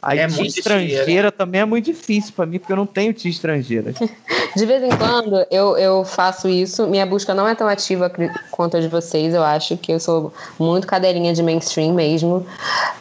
[0.05, 3.31] a é tia estrangeira também é muito difícil para mim, porque eu não tenho tia
[3.31, 3.91] estrangeira.
[4.55, 6.87] De vez em quando eu, eu faço isso.
[6.87, 8.09] Minha busca não é tão ativa
[8.51, 9.33] quanto a de vocês.
[9.33, 12.45] Eu acho que eu sou muito cadeirinha de mainstream mesmo.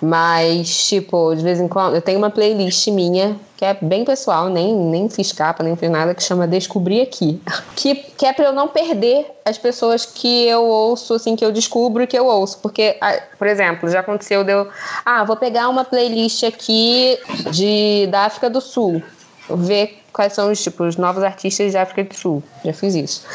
[0.02, 4.48] Mas, tipo, de vez em quando eu tenho uma playlist minha que é bem pessoal,
[4.48, 7.40] nem, nem fiz capa, nem fiz nada, que chama Descobrir Aqui.
[7.76, 11.52] Que, que é para eu não perder as pessoas que eu ouço, assim, que eu
[11.52, 12.58] descubro e que eu ouço.
[12.60, 12.96] Porque,
[13.38, 14.68] por exemplo, já aconteceu de eu.
[15.04, 17.18] Ah, vou pegar uma playlist aqui
[17.50, 19.02] de, da África do Sul.
[19.50, 22.42] Ver quais são os tipos novos artistas da África do Sul.
[22.64, 23.26] Já fiz isso.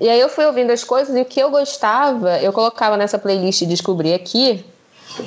[0.00, 3.18] E aí eu fui ouvindo as coisas e o que eu gostava, eu colocava nessa
[3.18, 4.64] playlist Descobrir Aqui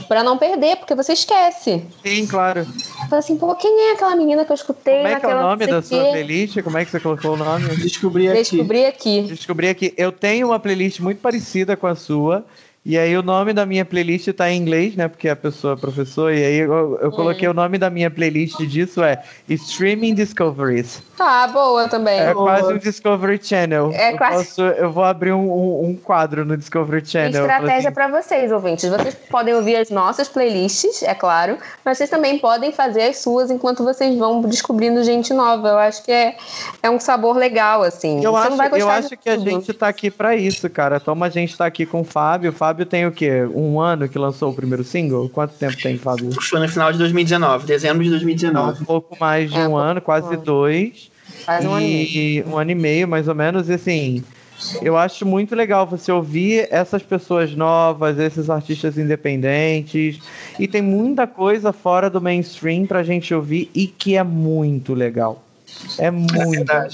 [0.08, 1.86] para não perder, porque você esquece.
[2.04, 2.66] Sim, claro.
[3.10, 5.42] Fala assim, pô, quem é aquela menina que eu escutei Como é que é o
[5.42, 6.62] nome da sua playlist?
[6.62, 7.68] Como é que você colocou o nome?
[7.78, 8.40] Descobri aqui.
[8.40, 9.22] Descobri aqui.
[9.24, 9.94] Descobri aqui.
[9.98, 12.46] Eu tenho uma playlist muito parecida com a sua.
[12.84, 15.08] E aí o nome da minha playlist está em inglês, né?
[15.08, 16.36] Porque a pessoa é professora.
[16.36, 17.52] E aí eu, eu coloquei hum.
[17.52, 21.04] o nome da minha playlist disso é Streaming Discoveries.
[21.20, 22.20] Ah, boa também.
[22.20, 22.46] É boa.
[22.46, 23.92] quase um Discovery Channel.
[23.94, 24.36] É eu, quase...
[24.38, 27.42] Posso, eu vou abrir um, um, um, quadro no Discovery Channel.
[27.42, 27.92] Estratégia assim.
[27.92, 28.90] para vocês, ouvintes.
[28.90, 33.52] Vocês podem ouvir as nossas playlists, é claro, mas vocês também podem fazer as suas
[33.52, 35.68] enquanto vocês vão descobrindo gente nova.
[35.68, 36.36] Eu acho que é,
[36.82, 38.24] é um sabor legal, assim.
[38.24, 41.00] Eu Você acho, eu acho que a gente tá aqui para isso, cara.
[41.00, 43.44] Como a gente tá aqui com o Fábio, o Fábio tem o quê?
[43.54, 45.30] Um ano que lançou o primeiro single?
[45.30, 46.32] Quanto tempo tem, Fábio?
[46.42, 48.82] Foi no final de 2019, dezembro de 2019.
[48.82, 51.12] Um pouco mais de é, um ano, quase dois.
[51.46, 52.48] Faz um ano e meio.
[52.48, 54.24] Um ano e meio, mais ou menos, e assim.
[54.82, 60.20] Eu acho muito legal você ouvir essas pessoas novas, esses artistas independentes.
[60.60, 65.44] E tem muita coisa fora do mainstream pra gente ouvir e que é muito legal.
[65.98, 66.72] É, é muito.
[66.72, 66.88] É,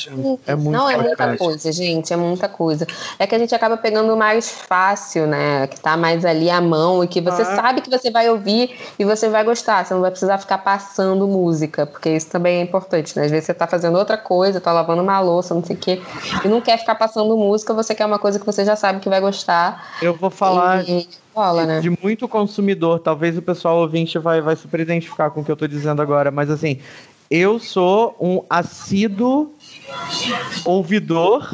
[0.47, 2.13] é muito Não, é muita coisa, gente.
[2.13, 2.87] É muita coisa.
[3.19, 5.67] É que a gente acaba pegando o mais fácil, né?
[5.67, 7.55] Que tá mais ali à mão e que você ah.
[7.55, 9.85] sabe que você vai ouvir e você vai gostar.
[9.85, 13.25] Você não vai precisar ficar passando música, porque isso também é importante, né?
[13.25, 16.01] Às vezes você tá fazendo outra coisa, tá lavando uma louça, não sei o quê,
[16.43, 19.09] e não quer ficar passando música, você quer uma coisa que você já sabe que
[19.09, 19.97] vai gostar.
[20.01, 20.87] Eu vou falar.
[20.87, 21.07] E...
[21.33, 21.81] Fala, né?
[21.81, 25.55] de muito consumidor, talvez o pessoal ouvinte vai, vai super identificar com o que eu
[25.55, 26.79] tô dizendo agora, mas assim,
[27.29, 29.53] eu sou um assíduo
[30.65, 31.49] ouvidor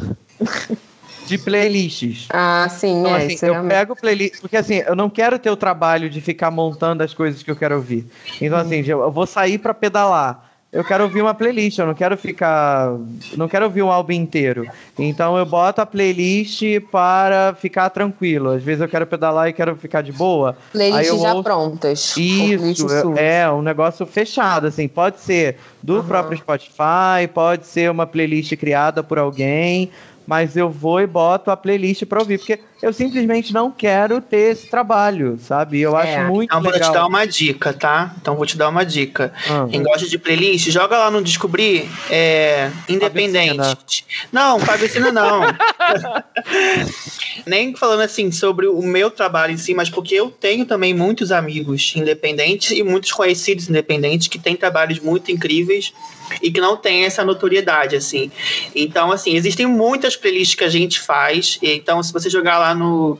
[1.25, 2.27] de playlists.
[2.33, 3.25] Ah, sim, então, é.
[3.25, 3.71] Assim, eu realmente...
[3.71, 7.43] pego playlist, porque assim, eu não quero ter o trabalho de ficar montando as coisas
[7.43, 8.05] que eu quero ouvir.
[8.41, 12.17] Então, assim, eu vou sair para pedalar eu quero ouvir uma playlist, eu não quero
[12.17, 12.97] ficar.
[13.37, 14.67] Não quero ouvir um álbum inteiro.
[14.97, 18.49] Então eu boto a playlist para ficar tranquilo.
[18.49, 20.57] Às vezes eu quero pedalar e quero ficar de boa.
[20.71, 21.43] Playlists já ouço...
[21.43, 22.17] prontas.
[22.17, 24.87] Isso, é, um negócio fechado, assim.
[24.87, 26.03] Pode ser do uhum.
[26.03, 29.91] próprio Spotify, pode ser uma playlist criada por alguém,
[30.25, 32.39] mas eu vou e boto a playlist para ouvir.
[32.39, 35.79] Porque eu simplesmente não quero ter esse trabalho, sabe?
[35.79, 36.91] Eu acho É, muito Então vou legal.
[36.91, 38.13] te dar uma dica, tá?
[38.21, 39.31] Então vou te dar uma dica.
[39.49, 39.65] Ah.
[39.71, 43.55] Quem gosta de playlist, joga lá no Descobrir é, Independente.
[43.55, 44.07] Fabicina.
[44.33, 45.43] Não, Fabicina não.
[47.47, 51.31] Nem falando assim sobre o meu trabalho em si, mas porque eu tenho também muitos
[51.31, 55.93] amigos independentes e muitos conhecidos independentes que têm trabalhos muito incríveis
[56.41, 58.31] e que não têm essa notoriedade, assim.
[58.73, 61.59] Então, assim, existem muitas playlists que a gente faz.
[61.61, 63.19] Então, se você jogar lá no.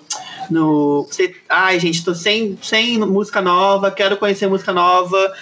[0.50, 5.34] no você, Ai, gente, tô sem, sem música nova, quero conhecer música nova.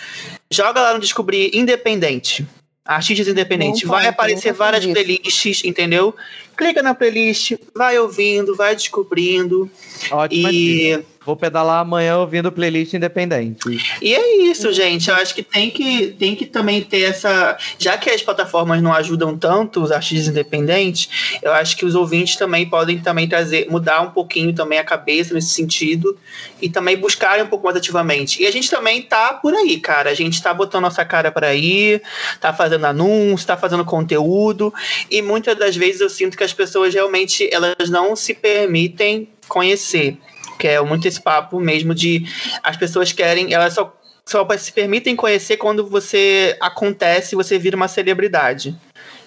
[0.49, 2.45] Joga lá no Descobrir Independente.
[2.83, 3.83] Artistas independentes.
[3.83, 4.93] Vai ponto, aparecer várias isso.
[4.93, 6.15] playlists, entendeu?
[6.57, 9.69] Clica na playlist, vai ouvindo, vai descobrindo.
[10.09, 11.05] Ótima E, dica.
[11.23, 13.59] Vou pedalar amanhã ouvindo playlist independente.
[14.01, 15.07] e é isso, gente.
[15.07, 17.55] Eu acho que tem, que tem que também ter essa.
[17.77, 22.37] Já que as plataformas não ajudam tanto os artistas independentes, eu acho que os ouvintes
[22.37, 26.17] também podem também trazer, mudar um pouquinho também a cabeça nesse sentido
[26.59, 28.41] e também buscarem um pouco mais ativamente.
[28.41, 30.09] E a gente também tá por aí, cara.
[30.09, 32.01] A gente tá botando nossa cara por aí,
[32.39, 34.73] tá fazendo anúncio, tá fazendo conteúdo.
[35.09, 40.17] E muitas das vezes eu sinto que as pessoas realmente elas não se permitem conhecer.
[40.61, 42.23] Que é muito esse papo mesmo de
[42.61, 43.91] as pessoas querem, elas só,
[44.23, 48.77] só se permitem conhecer quando você acontece, você vira uma celebridade.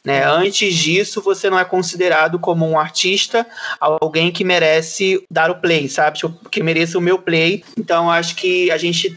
[0.04, 0.22] Né?
[0.24, 3.44] Antes disso, você não é considerado como um artista,
[3.80, 6.18] alguém que merece dar o play, sabe?
[6.18, 7.64] Tipo, Que mereça o meu play.
[7.76, 9.16] Então, acho que a gente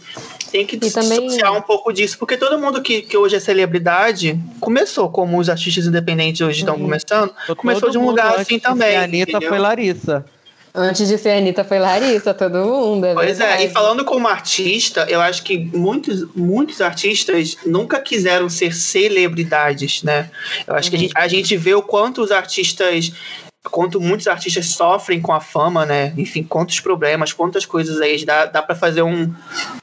[0.49, 5.09] tem que dissociar um pouco disso, porque todo mundo que, que hoje é celebridade começou,
[5.09, 8.95] como os artistas independentes hoje estão começando, começou Todo de um lugar assim também.
[8.95, 9.49] A Anitta entendeu?
[9.49, 10.25] foi Larissa.
[10.79, 13.07] Antes de ser a Anitta, foi Larissa, todo mundo.
[13.07, 13.63] É Pois é, verdade.
[13.65, 20.29] e falando como artista, eu acho que muitos, muitos artistas nunca quiseram ser celebridades, né?
[20.67, 23.11] Eu acho que a gente, a gente vê o quanto os artistas.
[23.69, 26.13] Quanto muitos artistas sofrem com a fama, né?
[26.17, 28.23] Enfim, quantos problemas, quantas coisas aí.
[28.25, 29.33] Dá, dá para fazer um,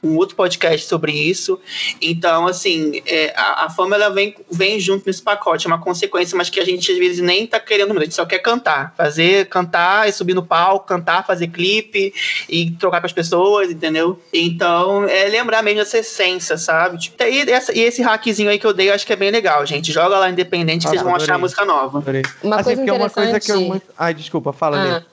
[0.03, 1.59] um outro podcast sobre isso.
[2.01, 6.37] Então, assim, é, a, a fama ela vem, vem junto nesse pacote, é uma consequência,
[6.37, 8.93] mas que a gente às vezes nem tá querendo muito, a gente só quer cantar.
[8.97, 12.13] Fazer, cantar e subir no palco, cantar, fazer clipe
[12.49, 14.19] e trocar com as pessoas, entendeu?
[14.33, 16.97] Então, é lembrar mesmo essa essência, sabe?
[16.97, 19.31] Tipo, e, essa- e esse hackzinho aí que eu dei, eu acho que é bem
[19.31, 19.91] legal, gente.
[19.91, 21.31] Joga lá independente que Ah, vocês vão adorei.
[21.33, 21.97] achar música nova.
[21.99, 22.21] Adorei.
[22.43, 23.93] Uma assim, coisa porque é uma coisa que eu interessante- muito.
[23.97, 25.05] Ai, desculpa, fala Ah, ali.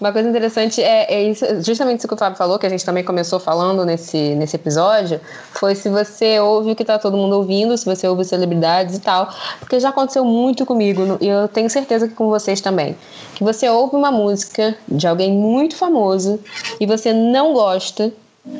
[0.00, 2.84] uma coisa interessante é, é isso, justamente isso que o Fábio falou, que a gente
[2.84, 5.20] também começou falando nesse, nesse episódio,
[5.52, 9.00] foi se você ouve o que tá todo mundo ouvindo, se você ouve celebridades e
[9.00, 12.96] tal, porque já aconteceu muito comigo, e eu tenho certeza que com vocês também,
[13.34, 16.38] que você ouve uma música de alguém muito famoso
[16.78, 18.12] e você não gosta,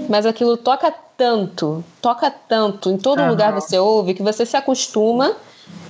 [0.09, 3.30] mas aquilo toca tanto, toca tanto, em todo Aham.
[3.30, 5.34] lugar você ouve, que você se acostuma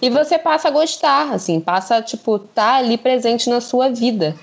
[0.00, 4.34] e você passa a gostar, assim, passa, tipo, tá ali presente na sua vida,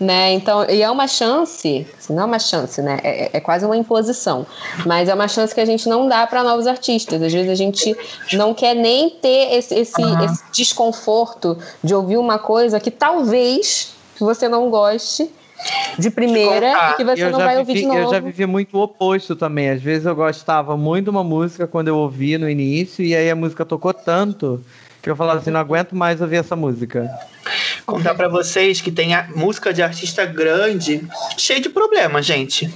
[0.00, 0.32] né?
[0.32, 2.98] Então, e é uma chance, assim, não é uma chance, né?
[3.02, 4.46] É, é quase uma imposição,
[4.84, 7.22] mas é uma chance que a gente não dá para novos artistas.
[7.22, 7.96] Às vezes a gente
[8.32, 10.24] não quer nem ter esse, esse, Aham.
[10.24, 15.30] esse desconforto de ouvir uma coisa que talvez você não goste
[15.98, 16.92] de primeira contar.
[16.92, 18.00] e que você não vai ouvir vivi, de novo.
[18.00, 19.70] Eu já vivi muito o oposto também.
[19.70, 23.30] Às vezes eu gostava muito de uma música quando eu ouvi no início, e aí
[23.30, 24.62] a música tocou tanto
[25.04, 27.06] que eu falava assim, não aguento mais ouvir essa música.
[27.84, 32.72] Contar pra vocês que tem a música de artista grande cheio de problemas, gente.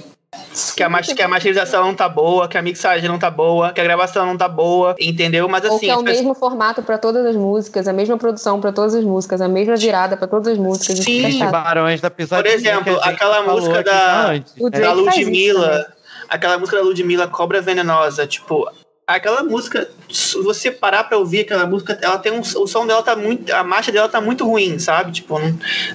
[0.75, 3.81] Que a, que a masterização não tá boa, que a mixagem não tá boa, que
[3.81, 5.49] a gravação não tá boa, entendeu?
[5.49, 8.15] Mas Ou assim, que é o pessoas- mesmo formato para todas as músicas, a mesma
[8.15, 10.99] produção para todas as músicas, a mesma virada para todas as músicas.
[10.99, 11.03] isso
[11.39, 11.45] Sim.
[11.49, 12.43] Barões da Pisadinha.
[12.43, 14.43] Por exemplo, aquela música da- né?
[14.79, 15.87] Da Ludmilla,
[16.29, 18.69] aquela música da Ludmilla, Cobra Venenosa, tipo,
[19.15, 23.01] aquela música, se você parar pra ouvir aquela música, ela tem um, o som dela
[23.01, 25.11] tá muito, a marcha dela tá muito ruim, sabe?
[25.11, 25.35] Tipo,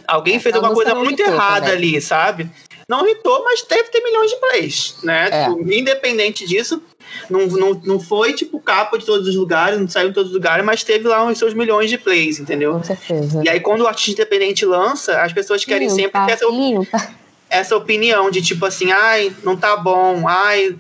[0.07, 1.91] alguém fez alguma coisa muito hitou errada também.
[1.91, 2.51] ali, sabe?
[2.89, 5.29] Não irritou, mas deve ter milhões de plays, né?
[5.31, 5.45] É.
[5.45, 6.83] Tipo, independente disso,
[7.31, 10.35] não, não, não foi tipo capa de todos os lugares, não saiu em todos os
[10.35, 12.73] lugares, mas teve lá os seus milhões de plays, entendeu?
[12.73, 13.43] Com certeza.
[13.45, 17.24] E aí, quando o artista independente lança, as pessoas querem Limpa, sempre ter essa, limpa.
[17.57, 20.77] Essa opinião de tipo assim, ai, não tá bom, ai,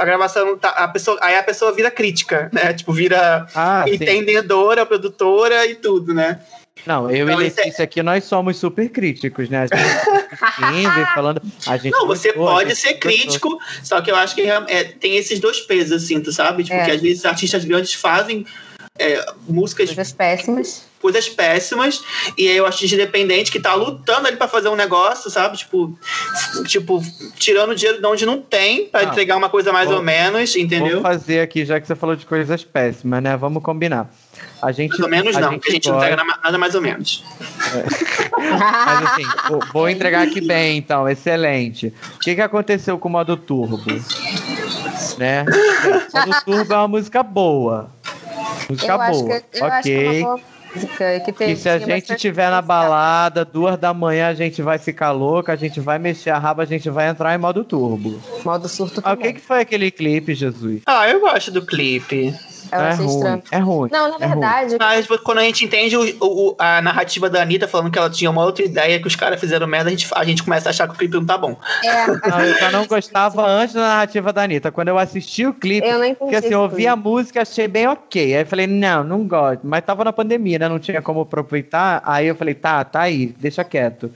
[0.00, 0.70] a gravação não tá.
[0.70, 2.72] A pessoa, aí a pessoa vira crítica, né?
[2.74, 3.94] Tipo, vira Ah, sim.
[3.94, 6.40] entendedora, produtora e tudo, né?
[6.84, 9.62] Não, eu Então, e é- Letícia aqui, nós somos super críticos, né?
[9.62, 9.78] A gente
[11.12, 11.40] e falando.
[11.66, 13.10] A gente Não, você gostou, pode gente ser gostou.
[13.12, 16.64] crítico, só que eu acho que é, tem esses dois pesos, assim, tu sabe?
[16.64, 16.84] Tipo, É.
[16.86, 18.44] que às vezes artistas grandes fazem
[18.98, 20.84] é, músicas Coisas péssimas.
[21.02, 22.00] Coisas péssimas,
[22.38, 25.58] e aí o artista independente que tá lutando ali pra fazer um negócio, sabe?
[25.58, 25.92] Tipo,
[26.66, 27.02] tipo
[27.36, 29.10] tirando dinheiro de onde não tem, pra Não.
[29.10, 31.02] entregar uma coisa mais Vou- ou menos, entendeu?
[31.02, 33.36] Vamos fazer aqui, já que você falou de coisas péssimas, né?
[33.36, 34.08] Vamos combinar.
[34.62, 36.56] A gente, Mais ou menos a não, gente porque a gente não entrega na- nada
[36.56, 37.24] mais ou menos.
[38.38, 41.92] Mas assim, vou, vou entregar aqui bem, então, excelente.
[42.16, 43.78] O que, que aconteceu com o modo turbo?
[45.18, 45.44] Né?
[46.14, 47.90] O modo turbo é uma música boa.
[48.68, 49.40] Música eu acho boa.
[49.40, 50.42] que, eu acho que é ok.
[50.74, 51.20] Música.
[51.20, 54.78] Que tem, E se a gente tiver na balada, duas da manhã, a gente vai
[54.78, 58.20] ficar louca, a gente vai mexer a raba, a gente vai entrar em modo turbo.
[58.44, 60.82] Modo surto Ah, o que, que foi aquele clipe, Jesus?
[60.86, 62.34] Ah, eu gosto do clipe.
[62.70, 63.42] Eu é ruim, estranho.
[63.50, 63.90] é ruim.
[63.92, 64.40] Não, na é ruim.
[64.40, 68.08] verdade, Mas quando a gente entende o- o- a narrativa da Anitta falando que ela
[68.08, 70.70] tinha uma outra ideia que os caras fizeram merda, a gente, a gente começa a
[70.70, 71.54] achar que o clipe não tá bom.
[71.84, 74.72] é, Não, eu já não gostava antes da narrativa da Anitta.
[74.72, 76.18] Quando eu assisti o clipe, eu não entendi.
[76.20, 78.34] porque assim, eu ouvi a música, achei bem ok.
[78.36, 79.60] Aí eu falei, não, não gosto.
[79.64, 80.68] Mas tava na pandemia, né?
[80.68, 82.02] Não tinha como aproveitar.
[82.04, 84.10] Aí eu falei, tá, tá aí, deixa quieto.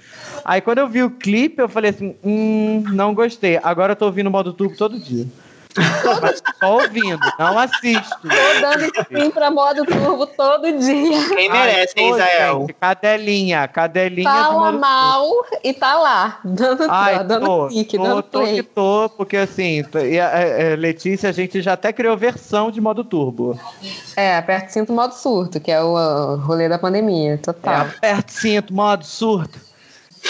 [0.45, 3.59] Aí quando eu vi o clipe, eu falei assim, hum, não gostei.
[3.63, 5.27] Agora eu tô ouvindo o modo turbo todo dia.
[6.59, 8.29] Só ouvindo, não assisto.
[8.31, 11.29] Tô dando stream pra modo turbo todo dia.
[11.37, 12.61] Quem merece, hein, pô, Israel?
[12.61, 15.27] gente, Cadelinha, cadelinha Fala modo mal
[15.63, 18.63] e tá lá, dando, Ai, dando tô, clique, tô, dando tô que play.
[18.63, 22.71] tô, porque assim, tô- e a- é, é, Letícia, a gente já até criou versão
[22.71, 23.59] de modo turbo.
[24.17, 27.87] É, aperta cinto modo surto, que é o uh, rolê da pandemia, É, total.
[27.89, 29.59] aperta cinto, modo surto.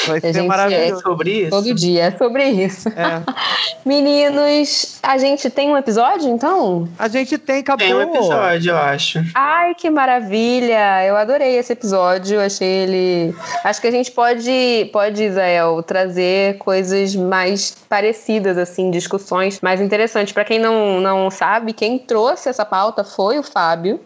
[0.06, 1.02] Vai ser gente É maravilhoso.
[1.02, 1.50] sobre isso?
[1.50, 2.88] Todo dia, é sobre isso.
[2.88, 3.22] É.
[3.84, 6.88] Meninos, a gente tem um episódio, então?
[6.98, 7.86] A gente tem, acabou.
[7.86, 9.24] Tem um episódio, eu acho.
[9.34, 11.04] Ai, que maravilha!
[11.04, 13.34] Eu adorei esse episódio, achei ele.
[13.64, 20.32] Acho que a gente pode, pode, Isael, trazer coisas mais parecidas, assim, discussões mais interessantes.
[20.32, 24.00] Para quem não, não sabe, quem trouxe essa pauta foi o Fábio.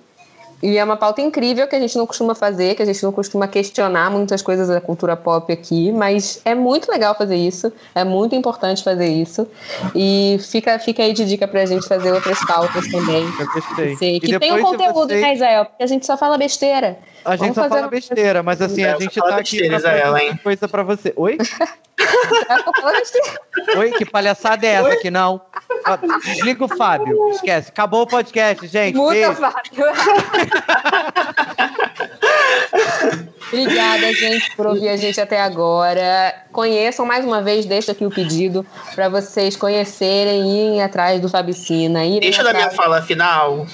[0.62, 3.10] E é uma pauta incrível que a gente não costuma fazer, que a gente não
[3.12, 8.04] costuma questionar muitas coisas da cultura pop aqui, mas é muito legal fazer isso, é
[8.04, 9.48] muito importante fazer isso.
[9.94, 13.24] E fica, fica aí de dica pra gente fazer outras pautas também.
[13.40, 13.96] Eu gostei.
[13.96, 15.64] Sei, que tem um conteúdo, vocês- né, Israel?
[15.64, 16.98] Porque a gente só fala besteira.
[17.24, 19.26] A gente Vamos só fazer fala uma- besteira, mas assim, É, a só gente tá
[19.28, 20.40] aqui besteira, pra Isael, fazer hein?
[20.42, 21.12] coisa pra você.
[21.16, 21.38] Oi?
[23.76, 23.90] Oi?
[23.92, 25.40] Que palhaçada é essa aqui, não?
[26.24, 27.30] Desliga o Fábio.
[27.30, 27.70] Esquece.
[27.70, 28.96] Acabou o podcast, gente.
[28.96, 29.34] Muda.
[29.34, 29.84] Fábio.
[33.52, 36.34] Obrigada, gente, por ouvir a gente até agora.
[36.52, 41.28] Conheçam mais uma vez, deixo aqui o pedido para vocês conhecerem e irem atrás do
[41.28, 42.00] Fabicina.
[42.20, 43.66] Deixa dar minha fala final.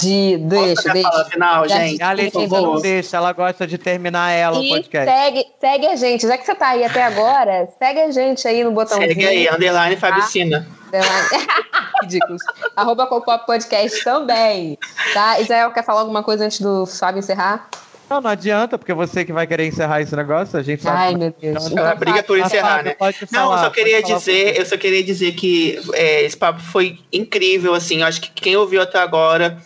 [0.00, 0.36] de.
[0.38, 1.30] Deixa, minha fala deixa.
[1.30, 2.02] final, Já- gente?
[2.02, 5.10] A Letícia não deixa, ela gosta de terminar ela o E podcast.
[5.12, 6.26] segue, segue a gente.
[6.26, 9.08] Já que você tá aí até agora, segue a gente aí no botãozinho.
[9.08, 10.66] Segue aí, underline Fabicina.
[12.02, 12.42] Ridículos.
[12.76, 14.78] Arroba Copop Podcast também.
[15.12, 15.40] Tá?
[15.40, 17.68] Israel, quer falar alguma coisa antes do Fábio encerrar?
[18.10, 20.98] Não, não adianta, porque você que vai querer encerrar esse negócio, a gente sabe.
[20.98, 21.68] Ai, é meu Deus.
[21.68, 22.94] que Ela Então, briga por Ah, encerrar, né?
[22.94, 26.36] pode Não, falar, eu só queria falar dizer, eu só queria dizer que é, esse
[26.36, 28.00] papo foi incrível, assim.
[28.00, 29.58] Eu acho que quem ouviu até agora,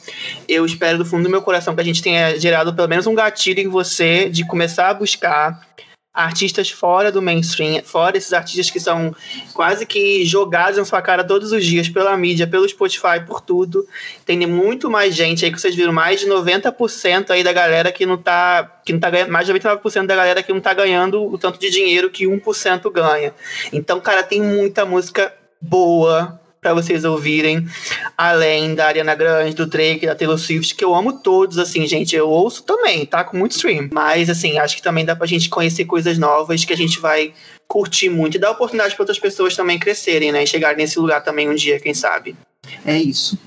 [0.46, 3.14] eu espero do fundo do meu coração que a gente tenha gerado pelo menos um
[3.14, 5.60] gatilho em você de começar a buscar
[6.14, 9.14] artistas fora do mainstream, fora esses artistas que são
[9.52, 13.84] quase que jogados na sua cara todos os dias pela mídia, pelo Spotify, por tudo.
[14.24, 18.06] Tem muito mais gente aí que vocês viram, mais de 90% aí da galera que
[18.06, 21.24] não tá, que não tá ganhando, mais de 99% da galera que não tá ganhando
[21.24, 23.34] o tanto de dinheiro que 1% ganha.
[23.72, 27.68] Então, cara, tem muita música boa pra vocês ouvirem,
[28.16, 32.16] além da Ariana Grande, do Drake, da Taylor Swift, que eu amo todos, assim, gente,
[32.16, 33.22] eu ouço também, tá?
[33.22, 33.90] Com muito stream.
[33.92, 37.34] Mas, assim, acho que também dá pra gente conhecer coisas novas que a gente vai
[37.68, 40.42] curtir muito e dar oportunidade pra outras pessoas também crescerem, né?
[40.42, 42.34] E chegarem nesse lugar também um dia, quem sabe.
[42.86, 43.38] É isso.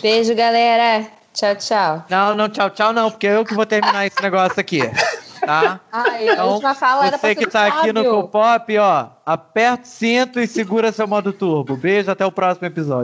[0.00, 1.06] Beijo, galera.
[1.34, 2.06] Tchau, tchau.
[2.08, 4.80] Não, não, tchau, tchau, não, porque eu que vou terminar esse negócio aqui.
[5.44, 5.80] Tá?
[5.90, 8.04] Ai, a Então, última fala era Você que tá aqui no.
[8.04, 11.76] Copop, ó, aperta o cinto e segura seu modo turbo.
[11.76, 13.00] Beijo, até o próximo episódio.